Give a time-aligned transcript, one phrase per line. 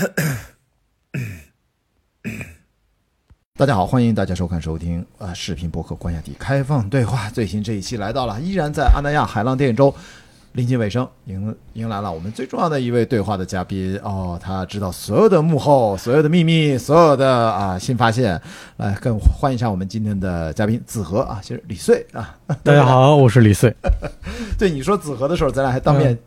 [3.56, 7.28] 大家好，欢迎大家收看收听啊、视频博客关雅迪开放对话。
[7.30, 9.94] 最新这一期来到了，依然在阿那亚海浪电影周
[10.52, 18.40] 临近尾声，迎迎来了我们最重要的一位对话的嘉宾哦，他知道所有的幕后、所有的秘密、所有的啊新发现，
[18.78, 23.74] 来更欢迎一下我们今天的嘉宾子和啊，其实李穗啊，大家好，我是李穗。
[24.58, 26.18] 对你说子和的时候，咱俩还当面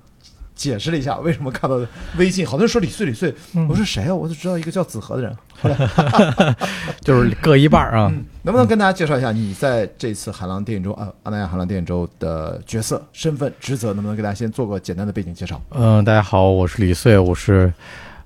[0.55, 1.79] 解释了一下为什么看到
[2.17, 3.33] 微信，好多人说李穗李穗，
[3.67, 4.13] 我说谁啊？
[4.13, 5.35] 我就知道一个叫子和的人。
[7.01, 8.11] 就是各一半儿啊。
[8.43, 13.93] 能不能跟大家介绍一下你在这次海浪电影周啊阿那亚海浪电影周的角色、身份、职责？
[13.93, 15.61] 能不能给大家先做个简单的背景介绍？
[15.71, 17.71] 嗯、大家好，我是李穗，我是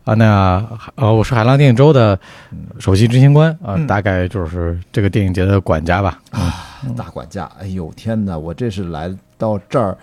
[0.05, 2.19] 阿那亚呃，我是海浪电影周的
[2.79, 6.19] 首席执行官啊、嗯大概就是这个电影节的管家吧。
[6.31, 8.37] 啊大管家，哎呦天哪！
[8.37, 9.97] 我这是来到这儿，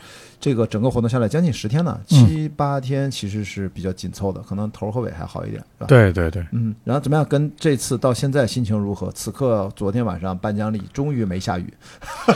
[0.44, 5.86] 这个整个活动下来将近十天呢，七八天其实是比较紧凑的，可能头和尾还好一点，是吧？。
[5.86, 7.24] 对对对，嗯，然后怎么样？
[7.24, 9.10] 跟这次到现在心情如何？
[9.12, 11.64] 此刻昨天晚上颁奖礼终于没下雨，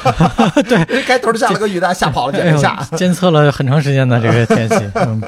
[0.67, 4.91] 对， 开头下了个雨，大家吓跑了， 哎呦简直下，监测了很长时间的这个天气。
[4.95, 5.21] 嗯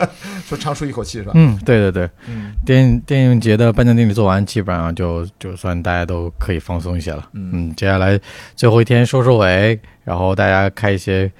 [0.48, 1.32] 说长舒一口气是吧？
[1.34, 7.28] 嗯，对对对，嗯电影电影节的颁奖典礼做完，基本上就就算大家都可以放松一些了。
[7.34, 8.18] 嗯嗯，接下来
[8.56, 11.30] 最后一天收收尾，然后大家开一些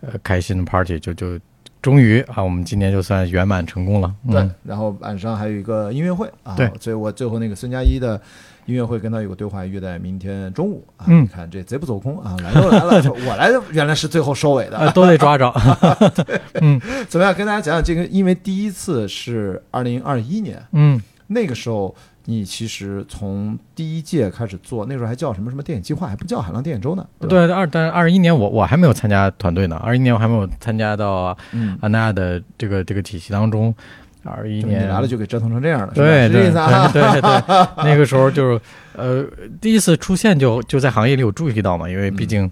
[0.00, 1.38] 呃开心的 party，就就
[1.82, 4.14] 终于啊，我们今年就算圆满成功了。
[4.30, 8.20] 对嗯，，然后晚上还有一个音乐会啊，对所以我最后那个孙佳一的
[8.66, 11.06] 音乐会跟他有个对话，约在明天中午啊。
[11.08, 15.50] 嗯你看这贼不走空啊，来都来了，说我来原来是最后收尾的，呃， 都得抓着。
[16.60, 16.78] 嗯
[17.08, 17.34] 怎么样？
[17.34, 21.00] 跟大家讲讲这个，因为第一次是二零二一年，嗯，
[21.32, 27.46] 那个时候你其实从第一届开始做，那时候还叫什么什么电影计划，还不叫海浪电影周呢，对吧？
[27.46, 33.72] 对，二但是二一年我我还没有参加团队呢，二一年我还没有参加到嗯，安娜的这个这个体系当中。
[34.22, 36.90] 二一年就你来了就给折腾成这样了，对对是这意思啊？
[36.92, 38.60] 对对对， 那个时候就是
[38.94, 39.24] 呃
[39.60, 42.50] 第一次出现就就在行业里有注意到嘛，因为毕竟。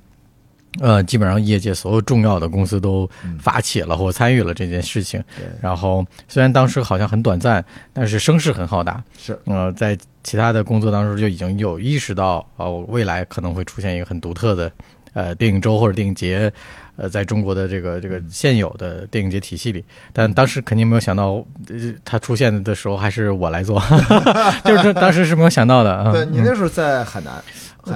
[0.81, 5.23] 呃，基本上业界所有重要的公司都嗯发起了或参与了这件事情。
[5.37, 9.03] 对，然后虽然当时好像很短暂，但是声势很浩大。
[9.19, 14.71] 是，呃，在其他的工作当中就已经有意识到，哦、未来可能会出现一个很独特的
[15.15, 16.53] 呃电影周或者电影节，
[16.97, 19.85] 呃，在中国的这个这个现有的电影节体系里。
[20.13, 23.83] 但当时肯定没有想到，呃，它出现的时候还是我来做，
[24.65, 26.05] 就是当时是没有想到的啊。
[26.07, 27.33] 嗯对你那时候在海南，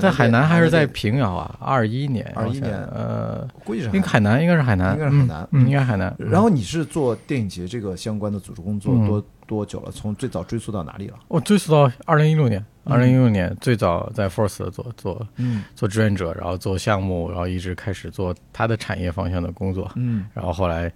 [0.00, 1.56] 在海南还是在平遥啊？
[1.60, 2.72] 二一年，二一年。
[2.84, 5.48] 呃，估计是应该海南，应该是海南，应该是海南。
[5.52, 6.14] 应该海南。
[6.18, 9.06] 然后你是做电影节这个相关的组织工作嗯。
[9.06, 9.90] 多多久了？
[9.90, 11.16] 从最早追溯到哪里了？
[11.28, 12.92] 我追溯到二零一六年，嗯。
[12.92, 15.64] 二零一六年最早在 Force 做做嗯。
[15.74, 20.90] 做志愿者，然后做项目，然后一直开始做他的产业方向的工作，嗯，然后后来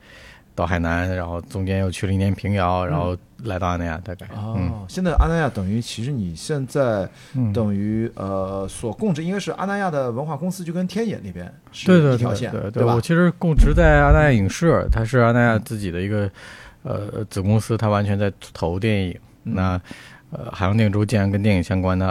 [0.57, 4.71] 到海南，然后中间又去了一年平遥，然后来到阿那亚，大概，嗯。
[4.71, 12.99] 哦，现在阿那亚等于其实你现在嗯，等于呃所供职应该是阿那亚的文化公司，就跟天野那边是一条线，对对我？
[13.01, 16.29] 其实供职在阿那亚影视，它是阿那亚自己的一个
[16.83, 19.17] 呃子公司，它完全在投电影。
[19.45, 19.55] 嗯。
[19.55, 19.81] 那
[20.31, 22.07] 呃，海洋电影周既然跟电影相关，那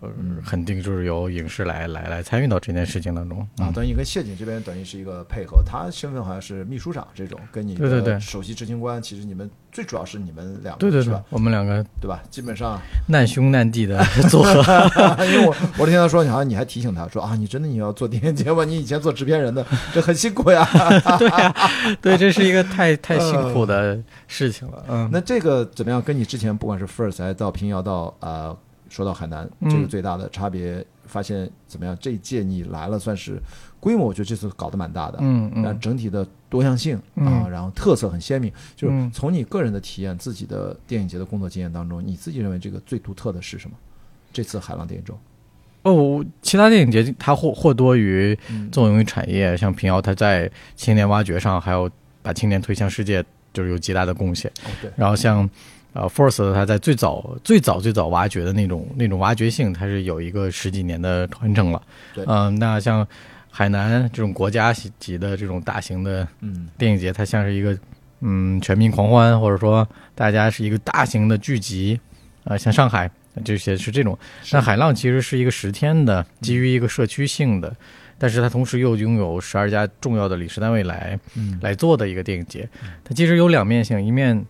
[0.00, 3.40] 呃嗯肯定就是由影视来来来参与到这件事情当中。
[3.58, 3.72] 啊，嗯。
[3.72, 8.14] 等于跟谢景这边等于是一个配合，他身份好像是秘书长这种，跟你对对对。
[8.14, 12.20] 的首席执行官，其实你们最主要是你们两个对对对是吧？，我们两个对吧？
[12.30, 14.52] 基本上，难兄难弟的组合。
[15.26, 18.64] 因为我我听他说，好像你还提醒他说啊，你真的你要做电影节目？
[18.64, 20.66] 你以前做制片人的，这很辛苦呀。
[21.18, 21.54] 对呀、
[22.00, 24.84] 对，这是一个太 太辛苦的事情了。
[24.88, 26.00] 嗯，那这个怎么样？
[26.02, 28.56] 跟你之前不管是 First 还是到平遥到呃，
[28.88, 31.96] 说到海南，嗯这个最大的差别，发现怎么样？
[32.00, 33.40] 这一届你来了，算是
[33.80, 35.18] 规模，我觉得这次搞得蛮大的。
[35.20, 38.52] 嗯然后嗯整体的多样性嗯啊，然后特色很鲜明。
[38.74, 43.76] 就是嗯从你个人的体验、自己的电影节的工作经验当中，你自己认为这个最独特的是什么？
[44.30, 45.18] 这次海浪电影周，
[45.82, 51.90] 哦，其他电影节它或或多于嗯纵容于产业，像平遥，它在青年挖掘上，还有
[52.20, 53.24] 把青年推向世界，
[53.54, 54.50] 就是有极大的贡献。
[54.66, 55.48] 哦对，然后像
[55.94, 61.82] 呃 Force，它在最早最早最早挖掘的那种那种挖掘性，它是有一个十几年的传承了。
[62.14, 63.06] 对嗯、那像
[63.50, 66.68] 海南这种国家级的这种大型的嗯。
[66.76, 67.76] 电影节，它像是一个
[68.20, 71.98] 嗯全民狂欢，或者说大家是一个大型的聚集，
[72.44, 73.10] 呃，像上海
[73.44, 74.18] 这些是这种。
[74.52, 77.74] 那海浪其实是一个十天的，基于一个社区性的，
[78.18, 81.58] 但是它同时又拥有十二家重要的理事单位来嗯。
[81.62, 82.68] 来做的一个电影节。
[83.04, 84.44] 它其实有两面性，一面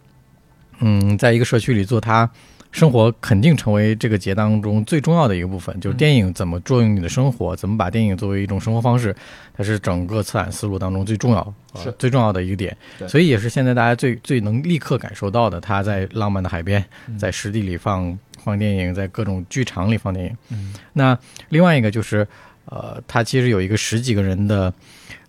[0.81, 2.31] 嗯，在一个社区里做它
[2.71, 9.15] 生活肯定成为这个节当中最重要的一个部分，就是电影怎么作用你的生活，怎么把电影作为一种生活方式，
[9.57, 11.95] 它是整个策展思路当中最重要、呃是。
[11.99, 12.77] 最重要的一个点。
[13.09, 16.85] 所以也是现在大家最最能立刻感受到的，它在浪漫的海边，
[17.19, 20.37] 在湿地里放放电影，在各种剧场里放电影。
[20.51, 20.75] 嗯。
[20.93, 21.19] 那
[21.49, 22.27] 另外一个就是，
[22.67, 24.73] 呃，它其实有一个十几个人的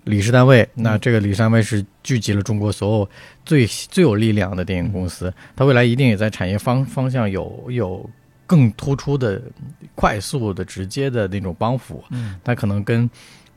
[0.06, 3.10] 理事单位，那这个理事单位是聚集了中国所有
[3.46, 8.10] 最最有力量的电影公司，它未来一定也在产业方方向有有
[8.48, 9.42] 更突出的、
[9.94, 12.04] 快速的、直接的那种帮扶。
[12.10, 13.08] 嗯它可能跟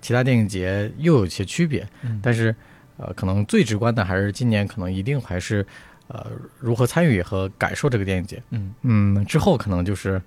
[0.00, 2.54] 其他电影节又有些区别，嗯但是
[2.98, 5.66] 呃，可能最直观的还是今年可能一定还是
[6.08, 6.26] 呃
[6.58, 8.42] 如何参与和感受这个电影节。
[8.50, 10.20] 嗯，嗯，之后可能就是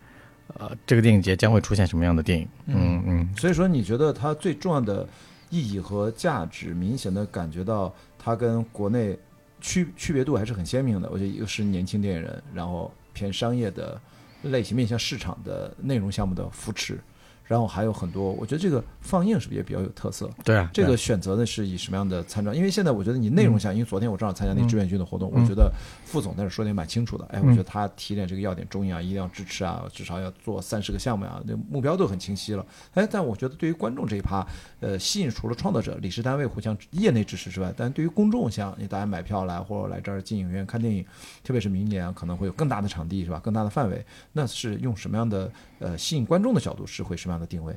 [0.58, 2.48] 呃这个电影节将会出现什么样的电影。
[2.66, 5.08] 嗯嗯，所以说你觉得它最重要的
[5.50, 9.18] 意义和价值，明显的感觉到它跟国内
[9.62, 11.10] 区区别度还是很鲜明的。
[11.10, 14.00] 我觉得一个是年轻电影人，然后偏商业的
[14.44, 17.00] 类型，面向市场的内容项目的扶持。
[17.46, 20.30] 然后还有很多，我觉得这个放映是不是也比较有特色？
[20.44, 22.54] 对啊，这个选择呢是以什么样的参照？
[22.54, 25.72] 因为现在我觉得你内容上，因为昨天我正好参加那嗯志愿军的活动，嗯我觉得
[26.06, 27.26] 副总在这说的也蛮清楚的。
[27.26, 32.66] 哎，嗯我觉得他提炼这个要点中影啊，一定要支持啊，至少要做三十个项目啊，那目标都很清晰了。
[32.94, 34.46] 哎，但我觉得对于观众这一趴，
[34.80, 41.06] 呃，吸引除了创作者、理事单位互相业内支持之外，但对于公众，像你大家买票来或者来这儿进影院看电影，
[41.44, 43.40] 特别是明年可能会有更大的场地是吧？
[43.44, 44.04] 更大的范围，
[44.34, 47.76] 那是用什么样的呃吸引观众的角度，是会什么样的定位？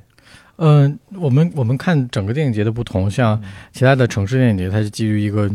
[0.57, 3.41] 嗯、我们我们看整个电影节的不同，像
[3.73, 5.51] 其他的城市电影节，它是基于一个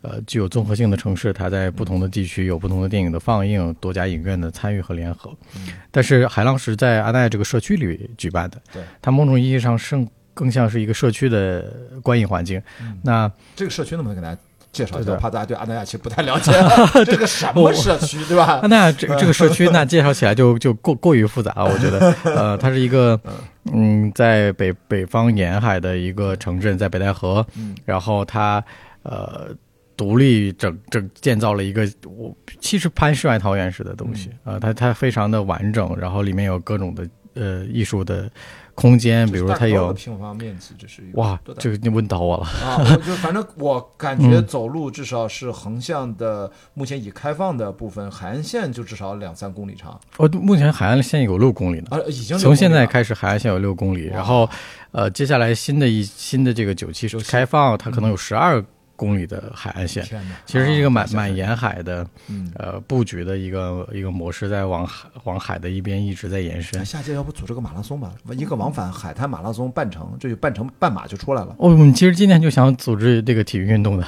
[0.00, 5.34] 呃具有综合性的城市，它在不同的地区有不同的电影的放映，多家影院的参与和联合。
[5.56, 11.72] 嗯但是海浪是在阿奈这个社区里举办的，对，它某种意义上是更像是一个社区的
[12.02, 12.62] 观影环境。
[12.80, 14.40] 嗯那这个社区能不能给大家
[14.74, 15.14] 介绍一下？
[15.16, 16.52] 怕大家对阿那亚其实不太了解，
[17.06, 18.66] 这个什么社区对吧阿？
[18.66, 22.14] 那这这个社区，那介绍起来就就过过于复杂了， 我觉得。
[22.24, 23.18] 呃，它是一个
[23.72, 28.62] 嗯，在北北方沿海的一个城镇，在北戴河，嗯然后它
[29.04, 29.48] 呃
[29.96, 38.30] 独立整整建造了一个我其实潘世外桃源式的东西啊、呃，它它非常的完整，然后里面有各种的呃艺术的
[38.74, 44.46] 空间，比如它有平方面积，这是一个哇这个你问倒我了，啊，我就反正我感觉嗯。
[44.46, 51.86] 走路至少是横向的，目前已开放的部分，海岸线就至少两三公里长，哦，目前海岸线有六公里呢。
[51.90, 54.48] 啊，已经从现在，开始，海岸线有六公里，然后，
[54.92, 58.64] 呃，接下来新的一新的这个九期九期开放，它可能有十二
[58.96, 60.04] 公里的海岸线，
[60.46, 62.50] 其实是一个满啊满，沿海的嗯。
[62.56, 66.84] 呃布局的一个一个模式，在往海往海的一边一直在延伸。
[66.84, 68.12] 下届要不组织个马拉松吧？
[68.32, 71.48] 一个往返海滩马拉松半程，这就半程半马就出来了。
[71.58, 74.06] 哦，我们其实今天就想组织这个体育运动的，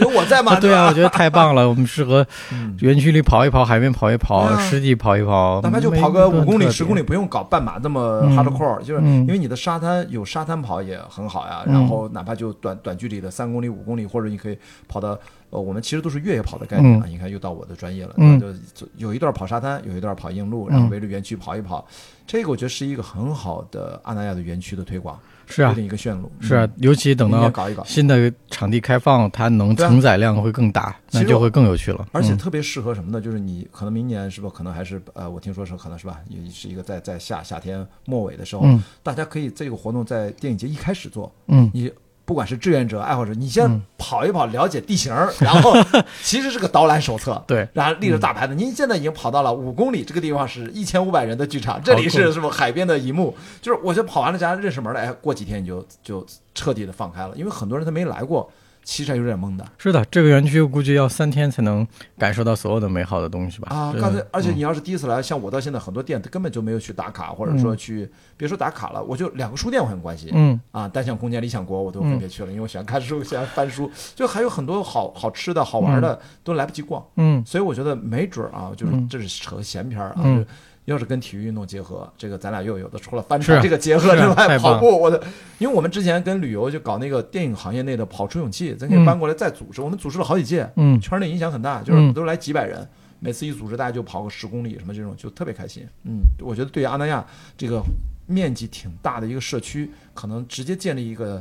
[0.00, 0.58] 有我在吗？
[0.60, 11.62] 对啊，我觉得太棒了，我们适合嗯园区里跑一跑，海边跑一跑，湿地跑一跑，哪怕就跑个五公里、十公里，不用搞半马那么嗯 hardcore，、就是嗯因为你的沙滩有沙滩跑也很好呀。
[11.66, 14.58] 嗯然后哪怕就短短距离的三公里、五公里，或者你可以
[14.88, 15.18] 跑到
[15.50, 17.06] 呃，我们其实都是越野跑的概念啊。
[17.06, 21.86] 你看又到我的专业了，嗯就就有一段跑沙滩，有一段跑硬路，然后嗯围着园区跑一跑。
[22.26, 25.18] 这个我觉得是一个很好的阿那亚的园区的推广，
[25.48, 26.30] 是啊有，点一个线路。
[26.40, 27.82] 是啊嗯，，尤其等到搞一搞。
[27.82, 31.98] 新的场地开放，它能承载量会更大，那就会更有趣了。
[32.02, 33.20] 嗯而且特别适合什么呢？
[33.20, 41.90] 就是你可能明年是不是可能还是呃，我听说是可能是吧，也是一个在在夏夏天末尾的时候，嗯大家可以这个活动在电影节一开始做，嗯你
[42.30, 43.82] 不管是志愿者、爱好者，你先嗯。
[43.98, 45.74] 跑一跑，了解地形儿， 然后
[46.22, 47.42] 其实是个导览手册。
[47.44, 53.36] 对，然后立着大牌子，您现在已经跑到了五公里，这个地方是一千五百人的剧场， 这里是什么海边的一幕？
[53.60, 58.48] 就是我觉得跑完了，大家认识门了，哎，过几天你就就彻底的放开了，因为很多人他没来过，
[58.82, 59.64] 其实还有点懵的。
[59.78, 61.86] 是的，这个园区我估计要三天才能
[62.18, 63.68] 感受到所有的美好的东西吧。
[63.74, 63.94] 啊。
[64.00, 64.56] 刚才，而且嗯。
[64.56, 70.60] 你要是第一次来，像我到现在很多店根本就没有去打卡，或者说去，别说打卡了，我就两个书店我很关心，嗯。
[70.72, 77.44] 啊，单向空间、理想国我都分别去了，因为我喜欢看书，喜欢翻书，就还有很多好好吃的好玩的、都来不及逛，嗯。
[77.46, 79.08] 所以我觉得没准儿啊，就是嗯。
[79.08, 80.44] 这是扯闲篇儿啊。
[80.90, 85.22] 要是跟体育运动结合，这个咱俩又有的除了帆船这个结合之外，跑步我的，
[85.58, 89.04] 因为我们之前跟旅游就搞那个电影行业内的跑出勇气，咱可以嗯。
[89.04, 91.00] 搬过来再组织，我们组织了好几届，嗯。
[91.00, 92.12] 圈内影响很大，就是嗯。
[92.12, 92.86] 都来几百人，
[93.20, 95.86] 每次一组织大家就跑个十公里什么这种，就特别开心。
[96.02, 97.24] 嗯，我觉得对于阿那亚
[97.56, 97.80] 这个
[98.26, 101.40] 面积挺大的一个社区，可能直接建立一个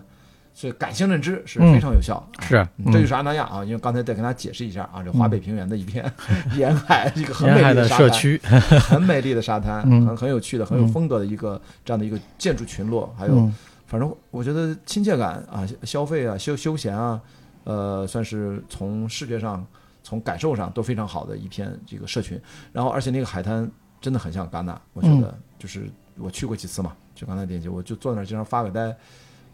[0.68, 2.22] 是感性认知是非常有效。
[2.42, 6.12] 是这就嗯是阿那亚啊，因为刚才再跟大家解释一下啊，这华北平原的一片
[6.58, 8.42] 沿海，一个很美丽的沙滩，社区，
[8.80, 13.56] 很美丽的沙滩，嗯很很有趣的、很有风格的一个这样的一个建筑群落，还有嗯
[13.88, 17.20] 反正我觉得亲切感啊、消费啊、休休闲啊，
[17.63, 19.66] 呃，算是从视觉上、
[20.04, 22.39] 从感受上都非常好的一片这个社群。
[22.72, 23.68] 然后而且那个海滩
[24.00, 28.96] 真的很像戛纳，我觉得就是我去过几次嘛，就戛纳电影节，我就坐那儿经常发个呆，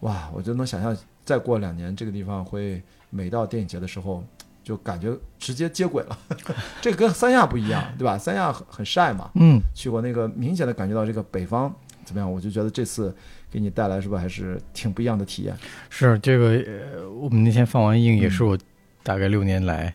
[0.01, 4.23] 哇，我就能想象再过两年这个地方会每到电影节的时候。
[4.65, 6.17] 就感觉直接接轨了，
[6.81, 8.17] 这个跟三亚不一样，对吧？
[8.17, 11.71] 三亚很很晒嘛，嗯，去过那个明显的感觉到这个北方
[12.03, 12.31] 怎么样？
[12.33, 13.15] 我就觉得这次
[13.51, 15.55] 给你带来是不是还是挺不一样的体验？
[15.91, 18.57] 是这个，呃，我们那天放完映也是我
[19.03, 19.93] 大概六年来，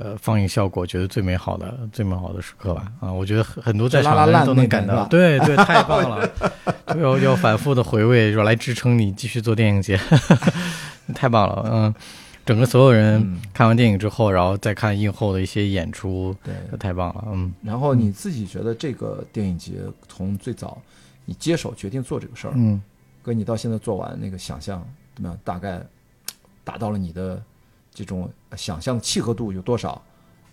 [0.00, 2.90] 呃，放映效果觉得最美好的、最美好的时刻吧。
[3.00, 6.28] 啊，我觉得很很多在场的人都能感到，对对，太棒了，
[6.98, 10.00] 要要反复的回味，说来支撑你继续做电影节，
[11.14, 11.94] 太棒了，嗯。
[12.46, 17.52] 整个所有人看完电影之后，然后再看映后的一些演出，对，太棒了，嗯。
[17.62, 19.74] 然后你自己觉得这个电影节
[20.08, 20.76] 从最早
[21.26, 22.82] 你接手决定做这个事儿，嗯，
[23.22, 25.38] 跟你到现在做完那个想象怎么样？
[25.44, 25.80] 大概
[26.64, 27.40] 达到了你的
[27.92, 30.02] 这种想象契合度有多少？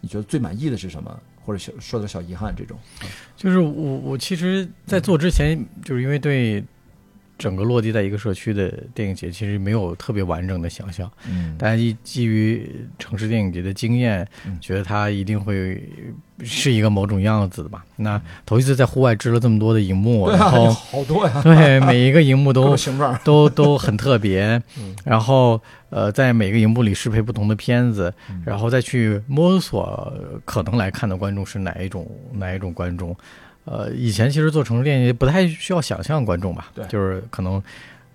[0.01, 1.19] 你觉得最满意的是什么？
[1.45, 2.77] 或者小说点小遗憾这种？
[3.35, 6.63] 就是我我其实，在做之前，就是因为对。
[7.37, 11.11] 整个落地在一个社区的电影节，其实没有特别完整的想象。
[11.29, 14.27] 嗯，大家基于城市电影节的经验，
[14.59, 15.81] 觉得它一定会
[16.43, 17.85] 是一个某种样子的吧？
[17.95, 24.61] 那头一次在户外支了这么多的荧幕，然后好多呀，对，每一个荧幕都 形状都都很特别。
[25.05, 28.13] 然后呃，在每个荧幕里适配不同的片子，
[28.45, 30.13] 然后再去摸索
[30.43, 33.15] 可能来看的观众是哪一种哪一种观众。
[33.67, 37.61] 呃，以前其实做城市电影不太需要想象观众吧，对，就是可能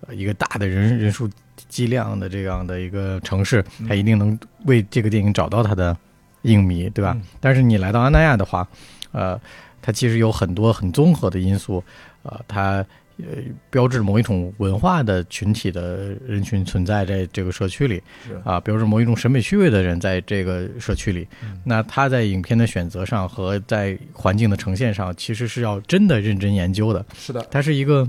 [0.09, 1.29] 一个大的人人数
[1.69, 5.95] 计量的这样的一个城市，它一定能为这个电影找到它的
[6.41, 7.15] 影迷，对吧？
[7.39, 8.67] 但是你来到安那亚的话，
[9.11, 9.39] 呃，
[9.81, 11.83] 它其实有很多很综合的因素，
[12.23, 12.83] 呃，它。
[13.19, 18.01] 呃，标志某一种文化的群体的人群存在在这个社区里，
[18.43, 21.27] 啊，标志某一种审美趣味的人在这个社区里。
[21.63, 27.05] 那他在影片的选择上和在环境的呈现上，其实是要真的认真研究的。
[27.15, 28.03] 是的，它是一个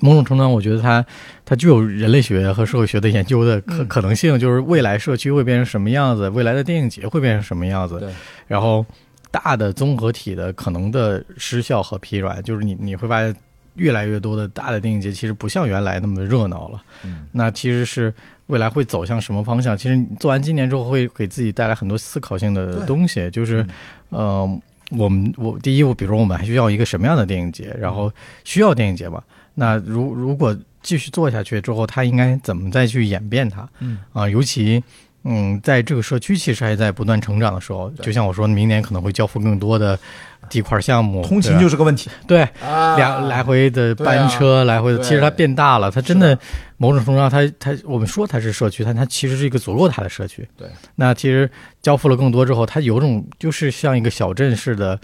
[0.00, 1.04] 某种程度上，我觉得它
[1.44, 8.10] 它具有人类学和社会学的研究的可可能性，就是未来社区会变成什么样子，未来的电影节会变成什么样子。
[8.46, 8.84] 然后
[9.30, 13.36] 大的综合体的可能的失效和疲软，就是你你会发现。
[13.76, 18.12] 越来越多的大的电影节其实不像原来那么热闹了，嗯，那其实是
[18.46, 19.76] 未来会走向什么方向？
[19.76, 23.66] 其实做完今年之后会给自己带来很多思考性的东西，就是，
[24.08, 27.76] 呃，我们我第一，我比如说我们还需要一个什么样的电影节？
[27.78, 28.10] 然后
[28.44, 29.22] 需要电影节吗？
[29.54, 33.68] 那如如果继续做下去之后，它应该怎么再去演变它？
[33.80, 34.82] 嗯啊，尤其
[35.24, 39.98] 嗯，在这个社区其实还在不断成长的时候，就像我说，明年可能会交付更多的。
[40.48, 42.10] 地块项目，通勤就是个问题。
[42.26, 42.48] 对，
[42.96, 45.90] 两来回的班车，来回的，其实它变大了。
[45.90, 46.38] 它真的
[46.76, 50.48] 某种程度上，它它我们说它是社区，但它其实是一个足够大的社区。
[50.56, 51.50] 对，那其实
[51.82, 54.98] 交付了更多之后，它有种就是像一个小镇似的。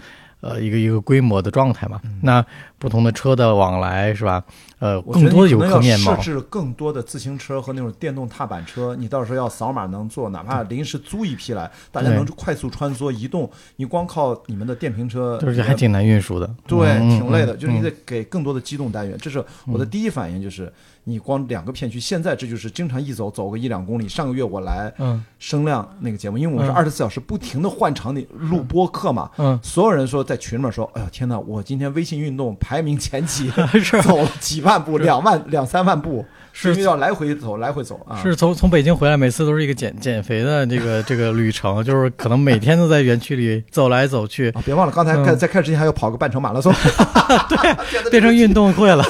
[0.45, 2.45] 呃，一个一个规模的状态嘛，那
[2.83, 4.43] 不同的车的往来是吧？
[4.79, 6.13] 呃，更多的游客面貌。
[6.17, 13.49] 设置更多的自行车和那种电动踏板车，你到时候要扫码能坐，哪怕临时租一批来，大家能快速穿梭移动。
[13.77, 16.53] 你光靠你们的电瓶车，就是还挺难运输的。
[16.67, 19.17] 对，挺累的，就是你得给更多的机动单元。
[19.17, 20.69] 这是我的第一反应，就是。
[21.05, 24.07] 你光两个片区，现在这就是经常一走走个一两公里。
[24.07, 33.51] 上个月我来，嗯，声量那个节目，因为我是二十四小时不停的换场地录播客嘛，嗯，所有人说在群里面说，哎呀天哪，我今天微信运动排名前几，
[33.83, 36.25] 是走了几万步，两万两三万步。
[36.55, 38.21] 是因为要来回走，来回走啊！
[38.21, 44.53] 是从从北京回来，每次都是一个减减肥的这个 这个旅程，就是可能每天都在园区里走来走去。
[44.63, 46.71] 别忘了，刚才在在开始之前还要跑个半程马拉松，
[47.49, 49.03] 对，变成运动会了。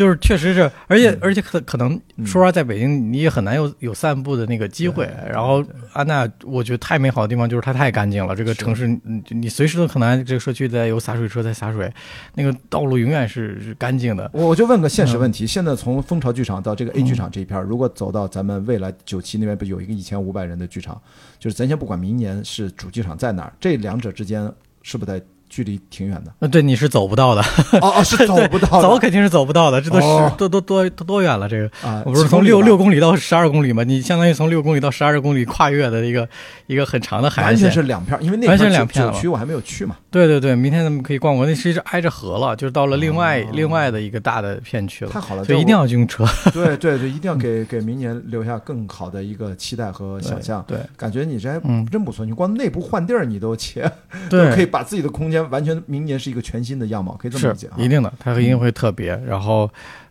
[0.00, 1.90] 就是确实是，而且而且可可能
[2.24, 5.06] 说实话，在北京你也很难有有散步的那个机会。
[5.30, 11.92] 然后安娜，我觉得太美好的地方就是它太干净了，这个城市你你随时都可能这个社区在有洒水车在洒水，
[12.34, 14.30] 那个道路永远是是干净的。
[14.32, 20.98] 我就问个现实问题，现在从蜂巢剧场到这个 A 剧场这一片，如果走到咱们未来九七那边，不有一个一千五百人的剧场？
[21.38, 24.50] 就是咱先不管明年是主剧场在哪儿，这两者之间
[24.82, 25.22] 是不是在？
[25.50, 27.42] 距离挺远的，呃，对，你是走不到的，
[27.82, 30.06] 哦哦， 是走不到，走肯定是走不到的，这都是
[30.38, 31.48] 都都多多多远了？
[31.48, 33.82] 这个啊，我不是从六六公里到十二公里嘛？
[33.82, 36.26] 你相当于从六公里到十二公里跨越的一个
[36.68, 39.96] 一个很长的海岸线，完全是两片，因为那完全两片区我还没有去嘛。
[40.10, 45.10] 对对对，明天咱们可以逛逛，那其实挨着河了，就是到了另外另外的一个大的片区了。
[45.10, 46.24] 太好了，所以一定要用车。
[46.54, 50.64] 对对对，一定要给给明年留下更好的一个期待和想象。
[50.68, 53.90] 对，感觉你这还真不错，你光内部换地儿你都切，
[54.28, 56.20] 对， 可以把自己的空间完全明年。
[56.20, 59.16] 是一个全新的样貌，可以这么理解啊，一定的，它一定会特别。
[59.24, 59.66] 然后，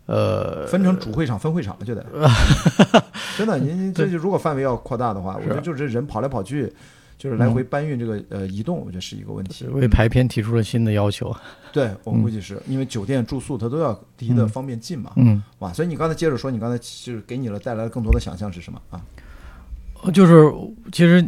[0.06, 2.04] 呃，分成主会场、分会场了，就得。
[3.38, 6.68] 真的，您这就如果范围要扩大的话，我觉得就是人跑来跑去，
[7.16, 9.68] 就是来回搬运这个呃移动，我觉得是一个问题。
[9.68, 11.32] 为排片提出了新的要求。
[11.72, 19.00] 对我估计是因为酒店住宿它都要第一的方便近嘛，嗯，哇，所以你刚才接着说，你刚才就是给你了带来了更多的想象是什么啊？
[20.12, 20.52] 就是
[20.90, 21.24] 其实。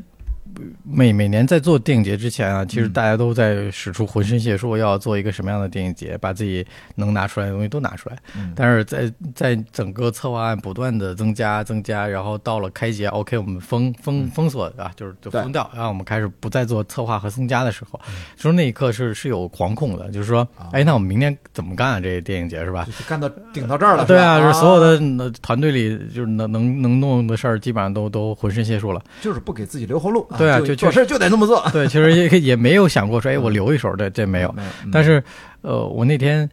[0.84, 8.16] 每每年在做电影节之前啊，其实大家都在使出浑身解数，要做一个什么样的电影节，把自己能拿出来的东西都拿出来。
[8.54, 17.98] 但是在在整个策划案不断的增加增加，然后到了开节，OK，我们封封封锁啊，就是就封掉，然后我们开始不再做策划和增加的时候，
[18.36, 22.00] 其实那一刻是是有惶恐的，就是说，哎，那我们明天怎么干啊？
[22.00, 22.86] 这电影节是吧？
[23.08, 30.26] 干到顶到这儿了，对啊，就是所有的团队里就是能能能弄的事儿，基本上都都浑身解数了，就是不给自己留后路。
[30.38, 31.64] 对啊，就做事就得那么做。
[31.72, 34.54] 对，其实也也没有想过说，哎，我留一手，这这没有。
[34.92, 35.22] 但是，
[35.60, 36.48] 呃，我那天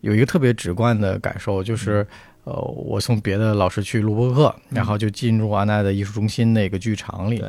[0.00, 2.06] 有一个特别直观的感受，就是。
[2.44, 7.42] 呃，我送别的老师去录播课，然后就进入阿奈的艺术中心那个剧场里，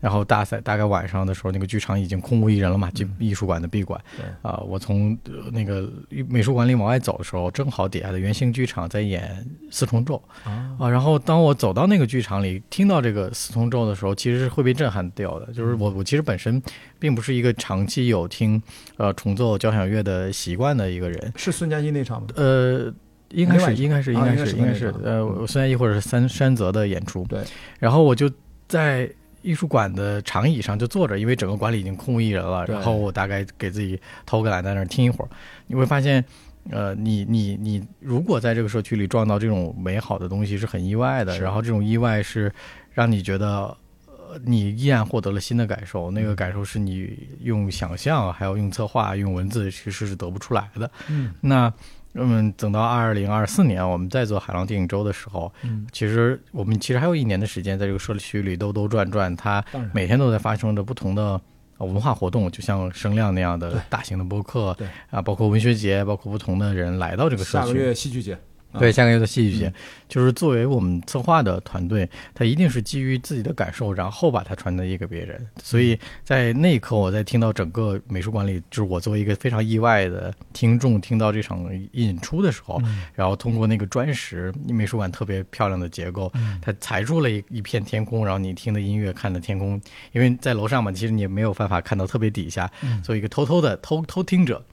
[0.00, 4.00] 然后大赛大概晚上的时候，那个剧场已经空无一人了嘛，就艺术馆的闭馆。
[4.42, 5.16] 啊，我从
[5.52, 5.88] 那个
[6.28, 15.52] 美术馆里往外走的时候，正好底下的圆形剧场在演四重奏啊，然后当我走到那个剧场里，听到这个四重奏的时候，其实是会被震撼掉的。
[15.52, 16.60] 就是我我其实本身
[16.98, 18.60] 并不是一个长期有听
[18.96, 22.26] 呃重奏交响乐的习惯的一个人，是孙佳音那场吗？
[22.34, 22.92] 呃。
[23.30, 27.24] 应该是，应该是，应该是，应该是，呃，孙燕艺或者是三山泽的演出。
[27.28, 27.42] 对，
[27.78, 28.30] 然后我就
[28.66, 29.08] 在
[29.42, 32.66] 艺术馆的长椅上就坐着，因为整个馆里已经空无一人了。
[32.66, 35.28] 然后我大概给自己偷个懒，在那儿听一会儿。
[35.66, 36.24] 你会发现，
[36.70, 41.38] 呃，你你你，如果在这个社区里撞到这种美好的东西，是很意外的。
[41.38, 42.52] 然后这种意外是
[42.92, 46.10] 让你觉得，呃，你依然获得了新的感受。
[46.10, 50.90] 那个感受是你用想象，还有用策划、用文字，其实是得不出来的。
[51.08, 51.72] 嗯，那。
[52.14, 61.40] 嗯，等到二零二四年，我们再做海浪电影周的时候，嗯，其实我们其实还有一年的时间，在这个社区里兜兜转转，它每天都在发生着不同的
[61.78, 67.66] 文化活动，就像声量那样的大型的播客，对啊，包括文学节，包括不同的人来到这个社区。
[67.68, 68.38] 下个月戏剧节。
[68.78, 69.72] 对，下个月的戏剧节，
[70.08, 75.44] 就是作为我们策划的团队，他一定是基于自己的感受，然后把它传递给别人。
[75.62, 82.80] 所以在那一刻，我在听到整个美术馆里，就是我作为一个非常意外的听众，听到这场演出的时候，
[83.14, 89.80] 然后通过那个砖石美术馆特别漂亮的结构，它裁出了一一片天空，然后你听的音乐，看的天空，
[90.12, 92.70] 因为在楼上嘛，其实你也没有办法看到特别底下，
[93.02, 94.64] 做一个偷偷的偷偷听者，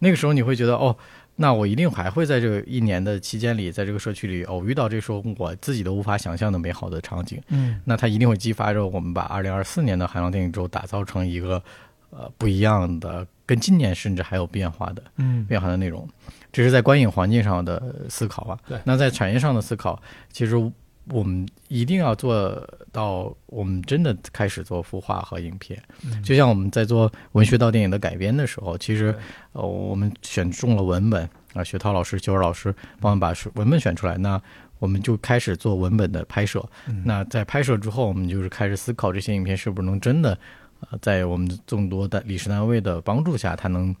[0.00, 0.94] 那个时候你会觉得哦。
[1.36, 7.40] 那我一定还会在这个一年的期间里，在这个社区里偶遇到这说我自己都无法想象的美好的场景。
[7.48, 11.62] 嗯，那它一定会激发着我们把二零二四年的海浪电影周打造成一个
[12.10, 16.08] 呃不一样的，跟今年甚至还有变化的，嗯，变化的内容。
[16.50, 18.58] 这是在观影环境上的思考啊。
[18.66, 20.00] 对，那在产业上的思考，
[20.32, 20.72] 其实。
[21.10, 25.80] 我们一定要做到，我们真的开始做孵化和影片。
[26.24, 29.14] 就像我们在做文学到电影的改编的时候，其实
[29.52, 34.40] 呃，我们选中了文本啊，雪涛老师、邱尔老师帮我们把文本选出来，那
[34.80, 36.64] 我们就开始做文本的拍摄。
[37.04, 40.36] 那在拍摄之后，我们就是开始思考这些影片是不是能真的，
[40.80, 43.94] 呃，在我们众多的理事单位的帮助下，它能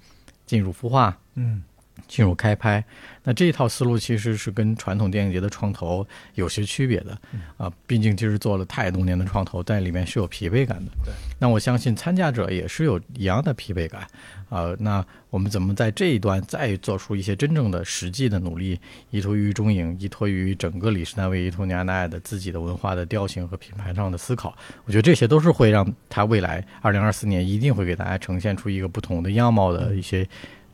[0.44, 1.16] 进入孵化。
[1.34, 1.62] 嗯。
[2.06, 2.84] 进入开拍，
[3.24, 7.18] 那这一套思路其实是跟传统电影节的创投有些区别的
[7.56, 10.90] 啊，毕竟其实做了太多年的创投，在里面是有疲惫感的。
[11.04, 14.06] 对，那我相信参加者也是有一样的疲惫感
[14.48, 14.74] 啊。
[14.78, 18.78] 那我们怎么在这一端再做出一些真正的实际的努力，
[19.10, 24.56] 依托于中影，依托于整个理事单位，依托于阿奈的自己的文化的调性和品牌上的思考？
[24.84, 30.26] 我觉得这些都是会让他未来二零二四年一定会给大家呈现出一个不同的样貌的一些。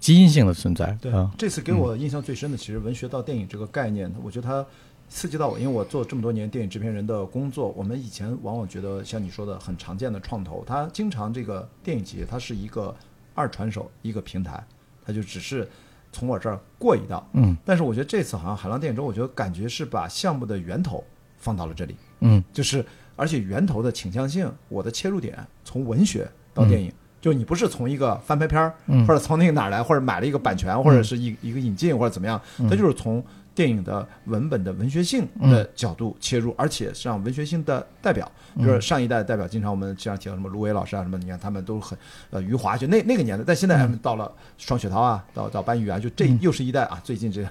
[0.02, 0.98] 基因性的存在。
[1.00, 4.66] 对，这次给我印象最深的，其实文学到电影这个概念，我觉得它
[5.08, 12.92] 刺激到我，因为我做这么多年电影制片人的工作，我们以前往往觉得像你说的很常见的创投，它经常这个电影节它是一个
[13.32, 14.60] 二传手一个平台，
[15.06, 15.68] 它就只是
[16.10, 17.24] 从我这儿过一道。
[17.34, 17.56] 嗯。
[17.64, 21.04] 但是我觉得这次好像海浪电影周，我觉得感觉是把项目的源头
[21.38, 21.94] 放到了这里。
[22.18, 22.42] 嗯。
[22.52, 22.84] 就是
[23.14, 26.92] 而且源头的倾向性，我的切入点从文学到电影。
[27.22, 28.74] 就你不是从一个翻拍片儿，
[29.06, 33.24] 或者从那个哪儿来，或者买了一个版权，或者是一一个引进，或者怎么样，它就是从。
[33.54, 38.26] 电影的文本的文学性的角度切入，而且是让文学性的代表，
[38.58, 41.96] 就是上一代的代表，经常我们经常提到什么芦苇老师啊什么，你看他们都很
[42.30, 47.42] 呃余华，就那那个年代，但现在到了双雪涛啊，到到班宇啊，就这又是一代啊，最近这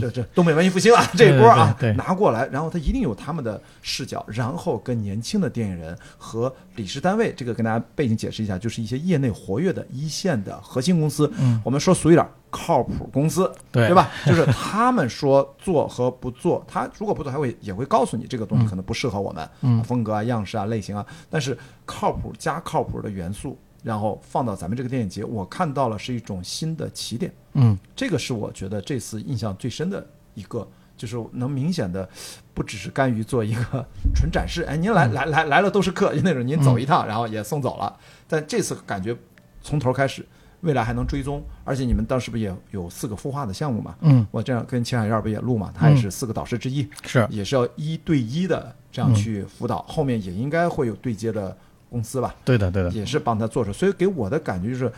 [0.00, 11.30] 这这东北文艺复兴啊这一波啊拿过来，然后他一定有他们的视角，然后跟年轻的电影人和理事单位，这个跟大家背景解释一下，就是一些业内活跃的一线的核心公司，
[11.64, 12.26] 我们说俗一点。
[12.52, 13.86] 靠谱公司，对。
[13.86, 13.94] 对？
[13.94, 14.10] 吧？
[14.26, 19.80] 就是 他们说做和不做，他如果不做，他会也会告诉你这个东西可能不适合我们，嗯。
[19.84, 21.04] 风格啊、样式啊、类型啊。
[21.28, 27.32] 但是靠谱加靠谱的元素，然后放到咱们这个电影节，我看到了是一种新的起点。
[27.54, 32.08] 嗯这个是我觉得这次印象最深的一个，就是能明显的
[32.54, 33.84] 不只是甘于做一个
[34.14, 37.96] 纯展示，哎，您来来来来了都是客，就那种您走一趟，然后也送走了。
[38.28, 39.16] 但这次感觉
[39.62, 40.24] 从头开始，
[40.60, 43.96] 未来还能追踪，而且你们当时不也有四个孵化的项目嘛？
[44.02, 45.72] 嗯，我这样跟秦海燕不也录嘛？
[45.74, 51.56] 他也是四个导师之一，是也是要一对一的这样去辅导，后面也应该会有对接的
[51.88, 52.34] 公司吧？
[52.44, 54.92] 对的对的，也是帮他做出，所以给我的感觉就是，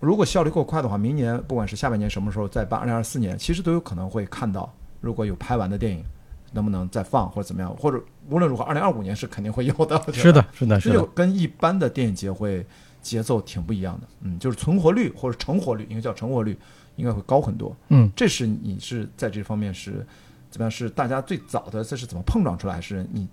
[0.00, 6.04] 如果效率够快的话，明年不管是下半年什么时候再办，二零二四年其实都有可能会看到，如果有拍完的电影，
[6.52, 10.00] 能不能再放或者怎么样，或者无论如何，二零二五年是肯定会有的。
[10.12, 12.64] 是的 是的，是的是这就的，跟一般的电影节会
[13.00, 16.56] 节奏挺不一样的，嗯，就是存活率或者成活率，应该叫成活率，
[16.96, 17.74] 应该会高很多。
[17.88, 18.10] 嗯。
[18.14, 20.06] 这是你是在这方面是
[20.52, 20.70] 怎么样？
[20.70, 22.80] 是大家最早的这是怎么碰撞出来？
[22.80, 23.26] 是你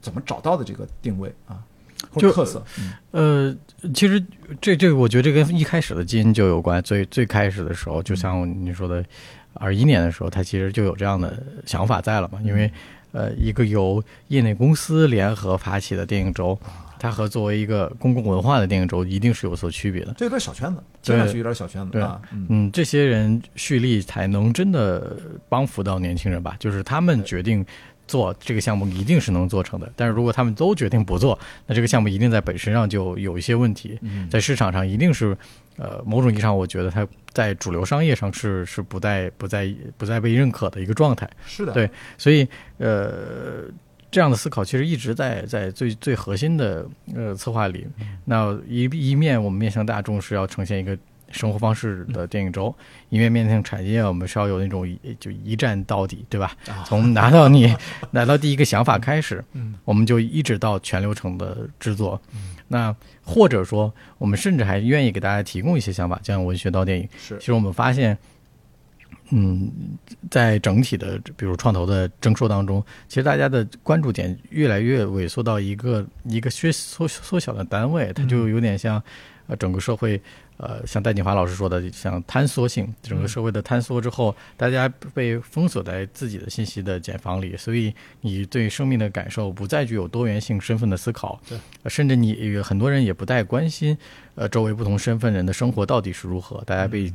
[0.00, 1.62] 怎么找到的这个定位啊，
[2.10, 2.64] 或者就特色？
[2.80, 4.20] 嗯呃，其实
[4.60, 6.82] 这这个我觉得这跟一开始的基因就有关。
[6.82, 9.04] 最最开始的时候，就像你说的，
[9.54, 12.40] 二一年的时候，他其实就有这样的想法在了嘛。
[12.42, 12.72] 因为
[13.12, 16.58] 呃，一个由业内公司联合发起的电影周，
[17.02, 20.14] 它和作为一个公共文化的电影周，一定是有所区别的。
[20.16, 22.22] 这有点小圈子，听上去有点小圈子对啊。
[22.30, 25.16] 嗯，嗯，这些人蓄力才能真的
[25.48, 26.54] 帮扶到年轻人吧？
[26.60, 27.66] 就是他们决定
[28.06, 29.92] 做这个项目，一定是能做成的。
[29.96, 31.36] 但是如果他们都决定不做，
[31.66, 35.36] 那这个项目一定在本身上就有一些问题，嗯在市场上一定是，
[35.78, 41.28] 呃，某种意义上，我觉得它在主流商业上是是不再不再不再被认可的一个状态。
[41.44, 42.46] 是的，对所以，
[42.78, 43.64] 呃，
[44.12, 47.84] 这样的思考其实一直在在最最核心的呃策划里。
[48.26, 50.96] 那一一面我们面向大众是要呈现一个
[51.30, 52.72] 生活方式的电影周，
[53.08, 56.54] 一面面向产业我们是要有那种一就一站到底，对吧？
[56.68, 57.74] 啊从拿到你
[58.12, 62.20] 拿到第一个想法开始，嗯我们就一直到全流程的制作。
[62.68, 67.08] 那或者说，我们甚至还愿意给大家提供一些想法，像文学到电影。
[67.18, 68.16] 是其实我们发现，
[69.34, 69.72] 嗯，
[70.30, 79.02] 在整体的比如创投的征收当中，其实大家的关注点越来越萎缩到一个一个缩缩缩小的单位，它就有点像
[79.46, 80.20] 呃整个社会。
[80.58, 93.98] 呃，像戴锦华老师说的，像坍缩性，整个社会的坍缩之后，大家被封锁在自己的信息的茧房里，所以你对生命的感受不再具有多元性身份的思考，对呃甚至你很多人也不太关心，
[94.36, 97.12] 呃，周围不同身份人的生活到底是如何，大家被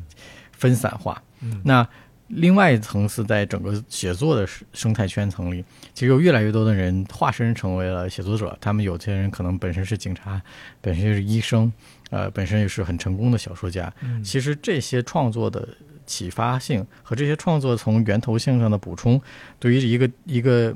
[0.52, 1.22] 分散化。
[1.40, 1.88] 嗯那
[2.28, 5.64] 另外一层次，在整个写作的生生态圈层里，
[5.94, 8.58] 其实有越来越多的人化身成为了写作者。
[8.60, 10.42] 他们有些人可能本身是警察，
[10.82, 11.72] 本身是医生，
[12.10, 13.92] 呃，本身也是很成功的小说家。
[14.02, 15.68] 嗯其实这些创作的
[16.06, 19.22] 启发性和这些创作从源头性上的补充，
[19.60, 20.76] 对于一个一个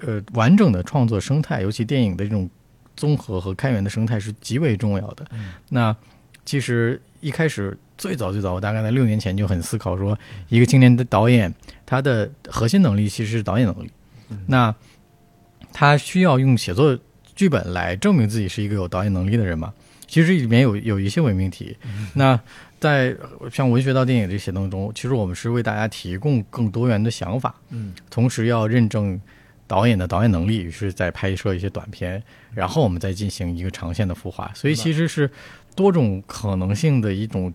[0.00, 2.48] 呃完整的创作生态，尤其电影的这种
[2.94, 5.24] 综合和开源的生态是极为重要的。
[5.32, 5.96] 嗯那
[6.50, 11.54] 其实一开始最早最早，我大概在六年前就很思考说，一个青年的导演，
[11.86, 13.90] 他的核心能力其实是导演能力。
[14.30, 14.74] 嗯那
[15.72, 16.98] 他需要用写作
[17.36, 19.72] 剧本来证明自己是一个有导演能力的人吗？
[20.08, 21.76] 其实里面有有一些伪命题。
[22.14, 22.40] 那
[22.80, 23.16] 在
[23.52, 29.20] 像文学到电影这些当中，其实我们是为大家提供更多元的想法，嗯同时要认证
[29.68, 32.20] 导演的导演能力，于是在拍摄一些短片，
[32.52, 34.50] 然后我们再进行一个长线的孵化。
[34.52, 35.30] 所以其实是
[35.74, 37.52] 多种可能性的一种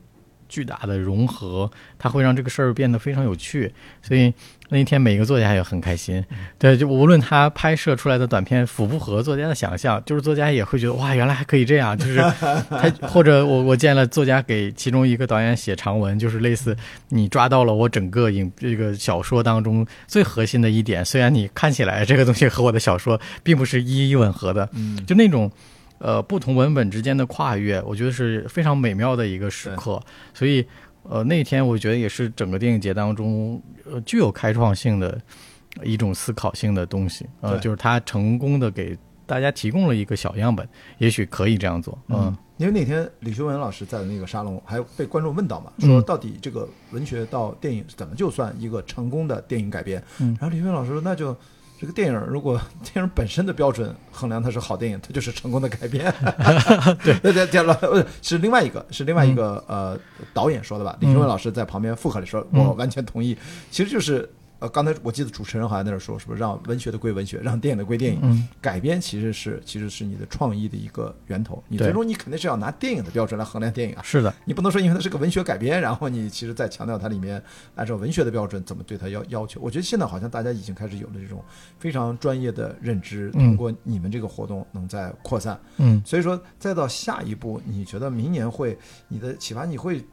[0.47, 3.71] 巨大的融合，它会让这个事儿变得非常有趣。
[4.01, 4.31] 所以
[4.69, 6.23] 那一天每个作家也很开心，
[6.57, 12.17] 对，就无论他拍摄出来的短片符不符合作家的想象，就是作家也会觉得哇，原来还可以这样，就是
[12.69, 16.75] 他或者我我见了作家给其中一个导演写长文，就是类似
[17.09, 25.51] 你抓到了我整个影这个小说当中最核心的一点，虽然你看起来这个东西和我的小说并不是一一吻合的，嗯，就那种
[25.99, 30.01] 呃不同文本之间的跨越，我觉得是非常美妙的一个时刻。
[30.33, 30.65] 所以
[31.03, 35.19] 呃那天我觉得也是整个电影节当中呃具有开创性的
[35.83, 42.35] 一种思考性的东西，呃就是他成功的给大家提供了一个小样本，也许可以这样做，嗯。
[42.57, 50.01] 因为那天李修文老师在那个沙龙还被观众问到嘛，嗯说到底这个文学到电影怎么就算一个成功的电影改编？
[50.21, 51.35] 嗯然后李修文老师说，那就
[51.79, 56.13] 这个电影如果 电影本身的标准衡量它是好电影，它就是成功的改编。
[57.03, 59.97] 对 对 对，对了，呃是另外一个是另外一个、呃
[60.33, 60.95] 导演说的吧？
[60.99, 63.37] 李学文老师在旁边附和里说，嗯我完全同意。
[63.71, 68.19] 其实就是呃，刚才我记得主持人好像在那说，是不是让文学的归文学，让电影的归电影？
[68.23, 71.63] 嗯，改编其实是其实是你的创意的一个源头。
[71.67, 74.01] 你最终你肯定是要拿电影的标准来衡量电影啊。
[74.01, 77.41] 是的，你不能说因为它是个文学改编，然后你其实再强调它里面
[77.75, 79.59] 按照文学的标准怎么对它要要求。
[79.61, 81.43] 我觉得现在好像大家已经开始有了这种
[81.77, 85.59] 非常专业的认知，嗯通过你们这个活动能在扩散。
[85.77, 88.77] 嗯所以说，再到下一步，你觉得明年会
[89.09, 90.03] 你的启发，你会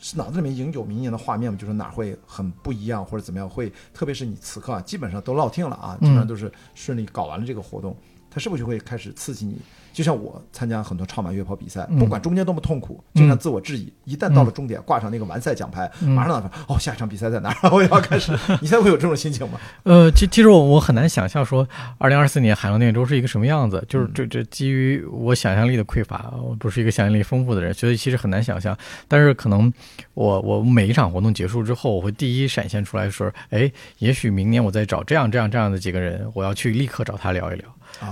[0.00, 1.58] 是脑子里面已经有明年的画面吗？
[1.58, 3.48] 就是哪会很不一样，或者怎么样？
[3.48, 7.94] 会特别是你此刻啊，基本上都落听了啊，基本上都是顺利搞完了这个活动，
[8.30, 9.60] 它是不是就会开始刺激你？
[9.92, 17.70] 就像我参加很多超马越野跑比赛，嗯不管中间多么痛苦，经常自我质疑，一旦到了终点，挂上那个完赛奖牌，嗯马上哦，下一场比赛在哪儿？
[17.74, 18.32] 我要开始。
[18.60, 19.58] 你现在会有这种心情吗？
[19.84, 21.66] 呃，其其实我我很难想象说，
[21.98, 23.84] 二零二四年海洋电影周是一个什么样子。
[23.88, 28.76] 就是这这基于我想象力的匮乏，我不是一个想象力丰富的人，所以其实很难想象。
[29.08, 29.72] 但是可能
[30.14, 37.66] 我我每一场活动结束之后，我会第一闪现出来说，哎，也许明年我再找这样这样这样的几个人，我要去立刻找他聊一聊。